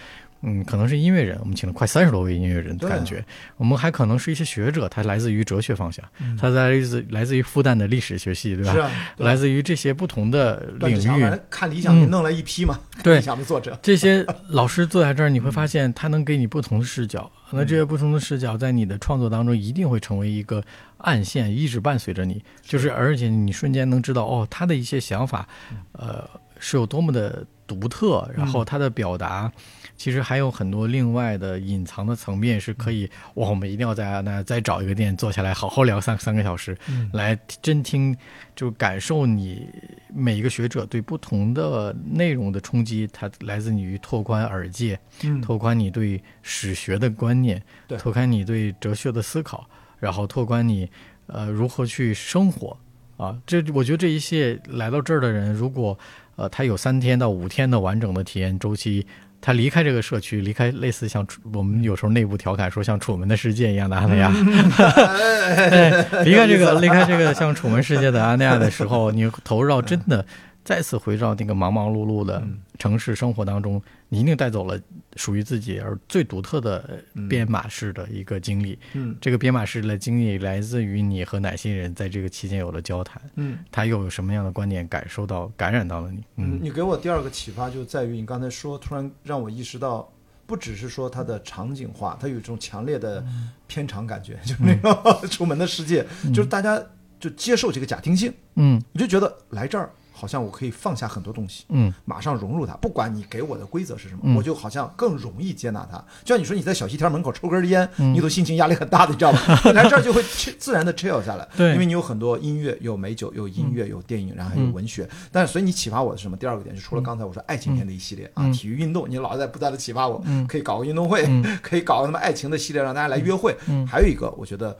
[0.45, 3.23] 嗯，可能是音乐人，我们请了快三十多位音乐人的感觉。
[3.57, 8.71] 我们还可能是一些学者，他来自于哲学方向，嗯他来自来自于复旦的历史学系，对吧？
[8.71, 17.29] 是啊，对来自于这些不同的领域看理想就弄了一批嘛，对理想的作者， 这些老师坐在这儿，你会发现他能给你不同的视角。
[17.51, 20.61] 那这些不同的视角，在你的创作当中一定会成为一个
[20.97, 22.43] 暗线，一直伴随着你。
[22.61, 25.47] 就是而且你瞬间能知道，哦，他的一些想法，
[25.93, 26.27] 呃，
[26.59, 29.49] 是有多么的独特，然后他的表达。
[29.97, 33.49] 其实还有很多另外的隐藏的层面是可以，哇！
[33.49, 36.77] 我们一定要在那再找一个店坐下来，好好聊三三个小时，
[37.13, 38.15] 来真听，
[38.55, 39.67] 就感受你
[40.13, 49.65] 每一个学者对不同的内容的冲击，它来自于拓宽耳界，嗯拓宽你对史学的观念，对拓宽你对哲学的思考，
[49.97, 50.89] 然后拓宽你
[51.27, 52.77] 呃如何去生活
[53.15, 53.39] 啊。
[53.45, 55.97] 这我觉得这一切来到这儿的人，如果
[56.35, 59.07] 呃他有三天到五天的完整的体验周期。
[59.41, 64.31] 他离开这个社区，离开类似像楚我们有时候内部调侃说像楚门的世界一样的阿那亚，
[65.69, 70.25] 对，离开这个离开这个像楚门世界的阿那亚的时候，你投入到真的
[70.63, 72.41] 再次回到那个忙忙碌碌的
[72.79, 74.79] 城市生活当中，你一定带走了
[75.15, 78.77] 属于自己而最独特的编码式的一个经历。
[78.93, 79.15] 嗯。
[79.19, 83.57] 这个编码式的经历来自于你和哪些人在这个期间有了交谈，嗯。
[83.71, 86.17] 他又有什么样的观点感受到感染到了你？
[86.37, 90.11] 嗯，嗯你给我第二个启发就在于你刚才说，突然让我意识到，
[90.45, 93.23] 不只是说它的场景化，它有一种强烈的
[93.67, 96.81] 片场感觉， 就是那个出门的世界，就是大家
[97.19, 98.81] 就接受这个假定性，嗯。
[98.93, 101.65] 我就觉得来这儿好像我可以放下很多东西。
[101.69, 105.97] 嗯马上融入它，不管你给我的规则是什么，嗯我就好像更容易接纳它。
[106.23, 109.39] 就像你说你在小西天门口抽根烟，嗯你都心情压力很大的，你知道吧？
[109.65, 110.23] 你来这儿就会
[110.57, 115.07] 自然的 chill 下来，对因为你有很多音乐，有美酒，有音乐，有电影，然后还有文学。
[115.31, 116.37] 但是所以你启发我的是什么？
[116.37, 123.55] 第二个点就除了刚才我说爱情片的一系列啊，嗯体育运动，你老是在不断的启发我，嗯可以搞个运动会，嗯可以搞个什么爱情的系列，让大家来约会。
[123.67, 124.77] 嗯还有一个，我觉得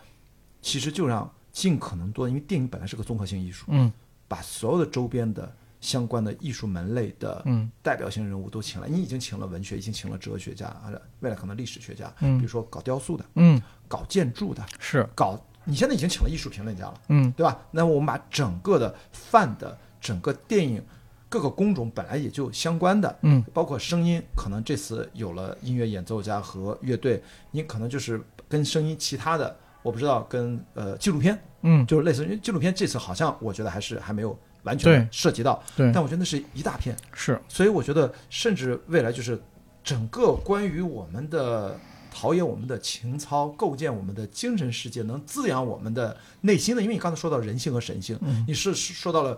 [0.62, 3.92] 其实就让尽可能多，因为电影本来是个综合性艺术，嗯
[4.28, 8.88] 把所有的周边的相关的艺术门类的嗯代表性人物都请来。
[8.88, 17.60] 你已经请了文学，已经请了哲学家，啊，未来可能历史学家，嗯比如说搞雕塑的、嗯，搞建筑的、是搞，你现在已经请了艺术评论家了，嗯对吧？
[17.72, 20.84] 那我们把整个的泛的整个电影。
[21.28, 27.22] 各个工种本来也就相关的，嗯包括声音，可能这次有了音乐演奏家和乐队，
[27.52, 39.40] 你可能就是跟声音其他的，我不知道跟呃纪录片，嗯，就是类似于纪录片，这次好像我觉得还是还没有完全涉及到，对，但我觉得那是一大片，是，所以我觉得甚至未来就是
[39.84, 41.80] 整个关于我们的。
[42.18, 46.82] 陶冶我们的情操，构建我们的精神世界，能滋养我们的内心的。
[46.82, 49.38] 因为你刚才说到人性和神性，嗯你是是说到了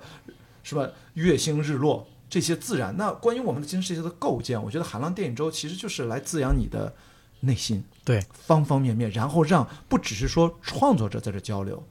[0.61, 2.95] 什么月星日落这些自然。
[2.95, 6.93] 那关于我们的精神世界的构建，我觉得海浪电影周其实就是来滋养你的
[7.39, 11.81] 内心，对，方方面面，然后让不只是说创作者在这交流，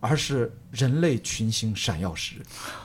[0.00, 2.34] 而是人类群星闪耀时，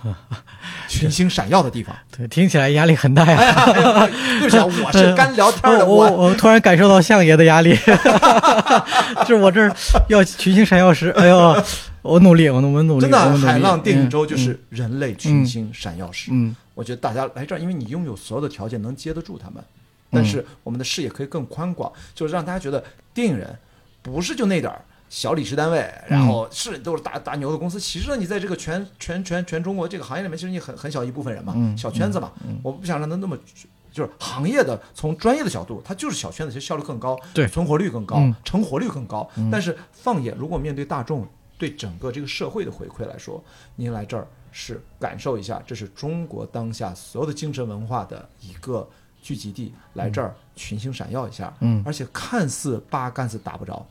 [0.87, 1.95] 群星闪耀的地方。
[2.15, 3.65] 对，听起来压力很大呀。
[4.39, 7.75] 对不起啊，我是干聊天的，我我我突然感受到相爷的压力，
[9.27, 9.75] 就是我这儿
[10.09, 11.63] 要群星闪耀时，哎呦，
[12.01, 16.29] 我努力，我努我努力，真的海浪电影周就嗯是人类群星闪耀时。
[16.31, 19.82] 嗯我觉得大家来这儿，因为你拥有所有的条件能接得住他们，嗯
[20.13, 22.83] 但是我们的视野可以更宽广，就是让大家觉得
[23.13, 23.57] 电影人
[24.01, 27.79] 不是就那点儿小理事单位，嗯然后是都是大大牛的公司。
[27.79, 32.31] 其实呢，你在这个全全全全中国这个行业里面，其实你很很小一部分人嘛，嗯小圈子嘛。
[32.61, 33.37] 我不想让他那么。
[33.91, 39.29] 就是行业的，从专业的角度，它就是小圈子，其实效率更高，对存活率更高，嗯成活率更高。
[39.51, 41.27] 但是放眼如果面对大众，
[41.59, 43.43] 对整个这个社会的回馈来说，
[43.75, 48.89] 您来这儿是感受一下，这是中国当下所有的精神文化的一个
[49.23, 53.83] 聚集地，来这儿群星闪耀一下，嗯而且看似八竿子打不着，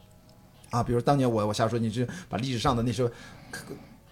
[0.71, 3.11] 啊，比如当年我我瞎说，你就把历史上的那些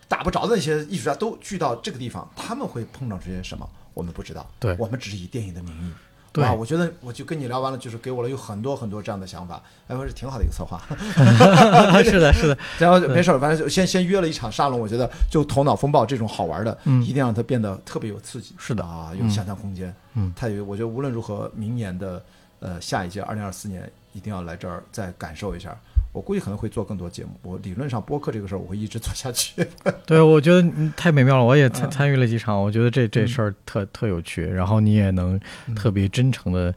[0.09, 3.69] 打不着的那些艺术家都聚到这个地方，他们会碰到这些什么？
[3.93, 5.93] 我们不知道，对我们只是以电影的名义。
[6.33, 10.81] 对吧，我觉得我就跟你聊完了，就是给我了有很多很多这样的想法，哎，我是挺好的一个策划。
[12.05, 18.55] 是的，是的，然后没事儿，反正就先先约了一场沙龙，我觉得就头脑风暴这种好玩的，嗯一定让它变得特别有刺激。
[18.59, 19.95] 是的啊，有想象空间。
[20.15, 22.23] 嗯它有，我觉得无论如何，明年的
[22.61, 25.77] 呃下一届二零二四年一定要来这儿再感受一下。
[26.13, 27.31] 我估计可能会做更多节目。
[27.43, 29.65] 我理论上播客这个事儿我会一直做下去。
[30.07, 35.39] 对，我觉得你太美妙了，我也参嗯参与了几场，我觉得这这事儿特特有趣，然后你也能
[35.69, 36.75] 嗯特别真诚的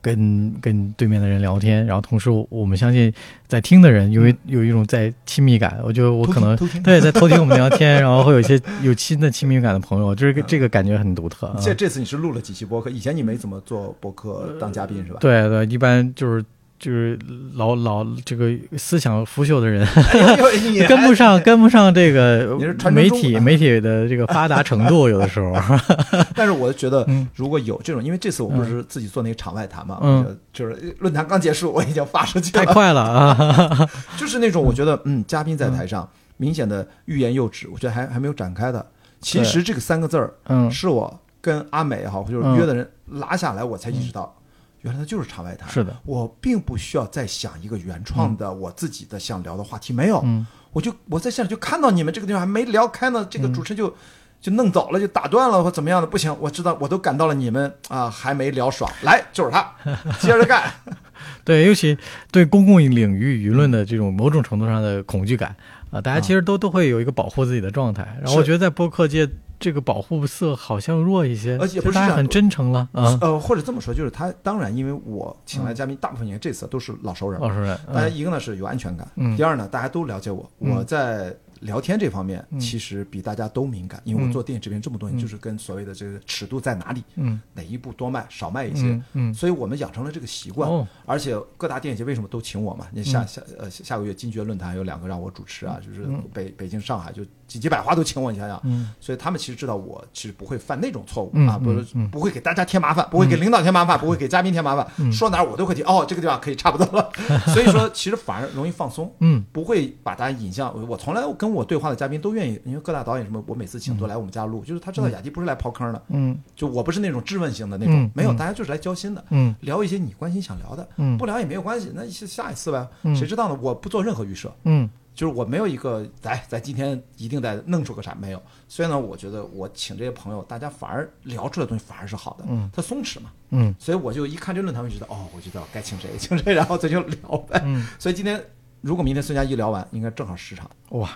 [0.00, 3.12] 跟跟对面的人聊天，然后同时我们相信
[3.46, 11.60] 在听的人有一有一种在亲密感，我觉得我可能 对在偷听我们聊天，然后会有一些有新的亲密感的朋友，就是这个感觉很独特啊。
[11.60, 12.88] 这这次你是录了几期播客？
[12.88, 15.18] 以前你没怎么做播客当嘉宾是吧？
[15.20, 16.42] 对对，一般就是
[16.80, 17.16] 就是
[17.54, 19.86] 老老这个思想腐朽的人
[20.88, 22.58] 跟不上跟不上这个
[22.90, 25.52] 媒体媒体的这个发达程度，有的时候。
[26.34, 30.24] 但是我觉得嗯，如果有这种，因为这次我不是自己做那个场外谈嘛，
[30.54, 33.88] 就是论坛刚结束，我已经发出去了太了，快了啊！
[34.16, 36.08] 就是那种我觉得，嗯，嘉宾在台上
[36.38, 38.84] 明显的欲言又止，我觉得还还没有展开的。
[39.20, 44.34] 其实这个三个字儿，嗯，是我跟阿美也好，或者嗯约的人拉下来，我才意识到，
[44.82, 45.68] 原来它就是场外谈。
[45.68, 53.94] 是的，我并不需要再想一个原创的我自己的想聊的话题，没有，嗯我就我在现场就看到你们这个地方还没聊开呢，这个主持人就。
[54.40, 59.70] 就弄走了，就打断了或怎么样的，不行，我知道，我都感到了你们啊还没聊爽，来就是他，
[60.18, 60.72] 接着干。
[61.44, 61.98] 对，尤其
[62.32, 65.54] 对公共领域舆论的这种某种程度上的恐惧感
[65.90, 68.16] 啊，大家其实都都会有一个保护自己的状态。
[68.22, 69.28] 然后我觉得在播客界，
[69.60, 73.16] 这个保护色好像弱一些，而且不是很真诚了啊。
[73.20, 79.36] 呃，或者这么说，就是他当然，因为我请来嘉宾，大部分人这次都是老熟人，老熟人，大家嗯一个呢是有安全感，嗯。
[79.36, 80.74] 第二呢大家都了解我，嗯。
[80.74, 82.58] 我在聊天这方面嗯。
[82.58, 84.32] 其实比大家都敏感，因为我嗯。
[84.32, 85.20] 做电影制片这么多年，嗯。
[85.20, 87.38] 就是跟所谓的这个尺度在哪里，嗯。
[87.52, 88.98] 哪一步多卖少卖一些
[89.34, 90.70] 所以我们养成了这个习惯。
[90.70, 90.88] 哦。
[91.04, 92.86] 而且各大电影节为什么都请我嘛？
[92.92, 93.28] 你下嗯。
[93.28, 96.22] 下呃下个月金爵论坛有两个让我主持啊，就是嗯。
[96.32, 98.90] 北北京、上海就几几百花都请我，你想想，嗯。
[99.00, 105.12] 所以他们其实知道我其实不会犯那种错误嗯啊，不是不会给大家添麻烦，不会给领导添麻烦，不会给嘉宾添麻烦，嗯。
[105.12, 105.82] 说哪儿我都会提。
[105.82, 107.10] 哦，这个地方可以差不多了。
[107.52, 109.12] 所以说，其实反而容易放松。
[109.18, 109.44] 嗯。
[109.50, 116.38] 不会把大家引向我，从来跟我对话的嘉宾都愿意，因为各大导演什么，我每次请都来我们家录，就是他知道雅迪不是来刨坑的，嗯。
[116.54, 118.36] 就我不是那种质问型的那种，嗯没有，嗯。
[118.36, 119.52] 大家就是来交心的，嗯。
[119.62, 121.18] 聊一些你关心想聊的，嗯。
[121.18, 123.16] 不聊也没有关系，那下下一次呗，嗯。
[123.16, 123.58] 谁知道呢？
[123.60, 124.88] 我不做任何预设，嗯
[125.20, 132.70] 就是我没有一个来咱今天一定得弄出个啥没有，所以呢，我觉得我请这些朋友，大家反而聊出来的东西反而是好的，嗯。
[132.72, 133.74] 他松弛嘛，嗯。
[133.78, 137.60] 所以我就一看这论坛，我就觉得哦，我觉得该请谁请谁，然后咱就聊呗。
[137.66, 138.42] 嗯，所以今天
[138.80, 141.10] 如果明天孙佳一聊完，应该正好十场，哇，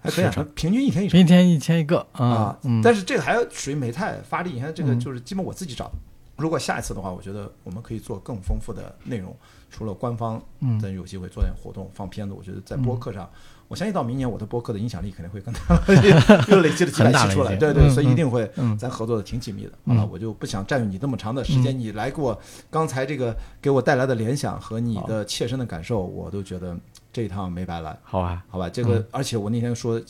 [0.00, 2.58] 还可以啊，平均一天一场一天一千一个啊啊。
[2.62, 4.98] 嗯，但是这个还属于美泰发力，你看这个嗯。
[4.98, 5.92] 就是基本我自己找，
[6.40, 9.36] 如果下一次的话，我觉得我们可以做更丰富的内容，
[9.70, 10.80] 除了官方嗯。
[10.80, 13.28] 咱有机会做点活动、放片子，我觉得在播客上，
[13.68, 15.60] 我相信到明年我的播客的影响力肯定会更大，
[16.48, 18.76] 又累积了几百很大了期出来，对对，嗯所以一定会嗯。
[18.78, 19.72] 咱合作的挺紧密的。
[19.86, 20.08] 好了，嗯。
[20.10, 22.36] 我就不想占用你那么长的时间，你来给我
[22.70, 26.76] 刚才这个给我带来的联想和你的切身的感受，我都觉得
[27.12, 27.96] 这一趟没白来。
[28.02, 30.00] 好啊，好吧，这个、而且我那天说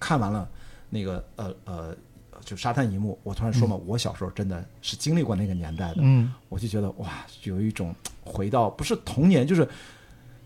[0.00, 0.48] 看完了
[0.90, 1.96] 那个呃呃，
[2.44, 6.32] 就沙滩一幕，我突然说嘛，我小时候真的是经历过那个年代的，嗯。
[6.48, 9.66] 我就觉得哇，有一种回到不是童年，就是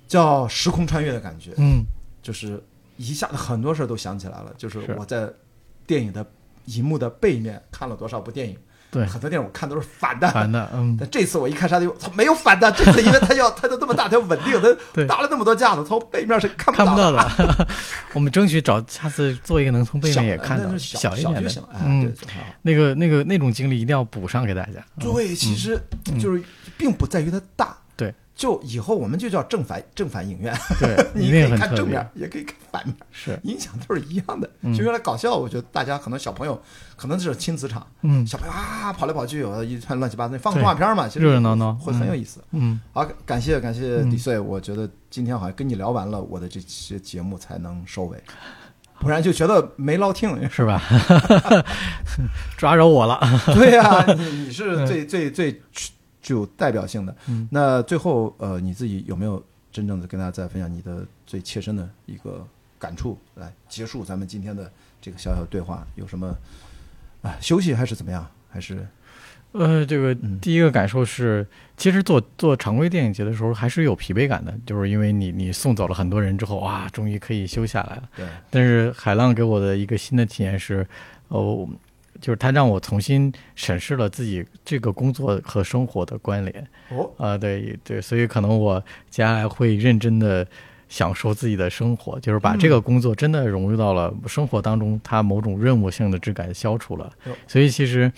[0.06, 1.84] 叫时空穿越的感觉，嗯。
[2.22, 2.62] 就是
[2.96, 4.94] 一下子很多事儿都想起来了，就是是。
[4.98, 5.28] 我在
[5.86, 6.24] 电影的
[6.66, 8.56] 荧幕的背面看了多少部电影，
[8.90, 14.58] 对，很多电影我看都是反的，反的，嗯，但这次我一看沙丁鱼，操，没有反的，这次因为它要它就这么大，它要稳定，
[14.94, 15.06] 对。
[15.06, 17.68] 它搭了那么多架子，从背面是看看不到到的。
[18.14, 22.14] 我们争取找下次做一个能从背面也看到小一点的就行，哎，嗯。
[22.62, 24.84] 那个那个那种经历一定要补上给大家。
[24.96, 25.12] 嗯。
[25.12, 25.78] 对，其实
[26.18, 26.42] 就是
[26.76, 27.87] 并不在于它大，对，
[28.38, 34.48] 就以后我们就叫正反正反影院，对， 你可以看正面，，也可以看反面，是，影响都是一样的。
[34.60, 36.62] 嗯就原来搞笑，我觉得大家可能小朋友
[36.96, 42.40] 可能是亲子场，嗯小朋友啊跑来跑去，有一串乱七八糟，放对动画片嘛，其实热热闹闹会很有意思。
[42.52, 48.22] 嗯，好，感谢感谢嗯李穗，我觉得今天好像跟你聊完了，我的这期节目才能收尾，
[49.00, 50.38] 不然就觉得没捞听。
[50.48, 50.80] 是吧？
[52.56, 53.20] 抓着我了。
[53.46, 55.60] 对呀、你你是最最最
[56.28, 57.16] 具有代表性的。
[57.26, 62.46] 嗯那最后呃，你自己有没有真正的跟大家再分享你的最切身的一个
[62.78, 64.70] 感触，来结束咱们今天的
[65.00, 65.86] 这个小小的对话？
[65.94, 66.36] 有什么
[67.22, 67.34] 啊？
[67.40, 68.28] 休息还是怎么样？
[68.50, 68.86] 还是
[69.52, 71.46] 呃，这个嗯第一个感受是，
[71.78, 78.02] 其实做做常规电影节的时候还是有疲惫感的，就是因为你你送走了很多人之后，哇，终于可以休下来了。
[78.14, 80.86] 对但是海浪给我的一个新的体验是，
[81.28, 81.66] 哦，
[82.20, 86.66] 就是他让我重新审视了自己这个工作和生活的关联。
[86.90, 90.46] 哦，啊、对对，所以可能我接下来会认真的
[90.88, 97.32] 享受自己的生活，就是把这个工作真的融入到了生活当中，它某种任务性的质感消除了哟。
[97.46, 98.10] 所以其实，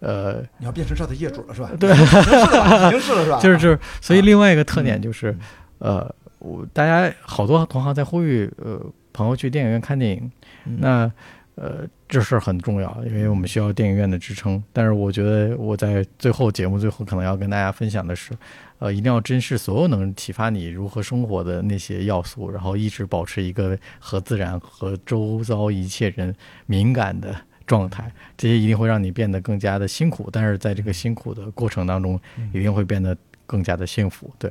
[0.00, 1.70] 呃，你要变成这的业主了是吧？
[1.78, 3.38] 对已经是了是吧？
[3.40, 5.36] 就是就是，所以另外一个特点嗯就是，
[5.78, 8.80] 呃，我大家好多同行在呼吁，呃，
[9.12, 10.30] 朋友去电影院看电影，
[10.64, 11.12] 嗯那
[11.56, 14.62] 呃，这事儿很重要，因为我们需要电影院的支撑。
[14.72, 18.32] 但是我觉得我在最后节目最后可能要跟大家分享的是，
[18.78, 26.34] 呃，一定要珍视所有能启发你如何生活的那些要素，然后一直保持一个和自然和周遭一切人
[26.66, 27.34] 敏感的
[27.66, 28.12] 状态。
[28.36, 32.20] 这些一定会让你变得更加的辛苦，但是在这个辛苦的过程当中，
[32.52, 34.30] 一定会变得更加的幸福。
[34.38, 34.50] 对，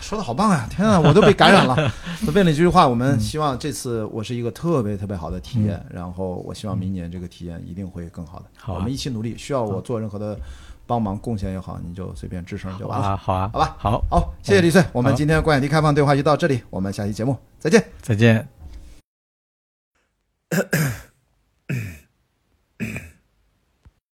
[0.00, 0.66] 说的好棒呀！
[0.70, 1.74] 天啊，我都被感染了。
[2.34, 8.44] 为了这句话，我嗯们希望这次我是一个特别特别好的体验，然后我希望明年这个体验一定会更好的。
[8.56, 9.36] 好啊我们一起努力。
[9.36, 10.38] 需要我做任何的
[10.86, 13.08] 帮忙贡献也好，你就随便吱声就完了。
[13.08, 17.84] 啊，好啊，好吧好，好，谢谢李穗，我们今天关雅迪开放对话就到这里，我们下期节目再见。
[18.00, 18.48] 再见。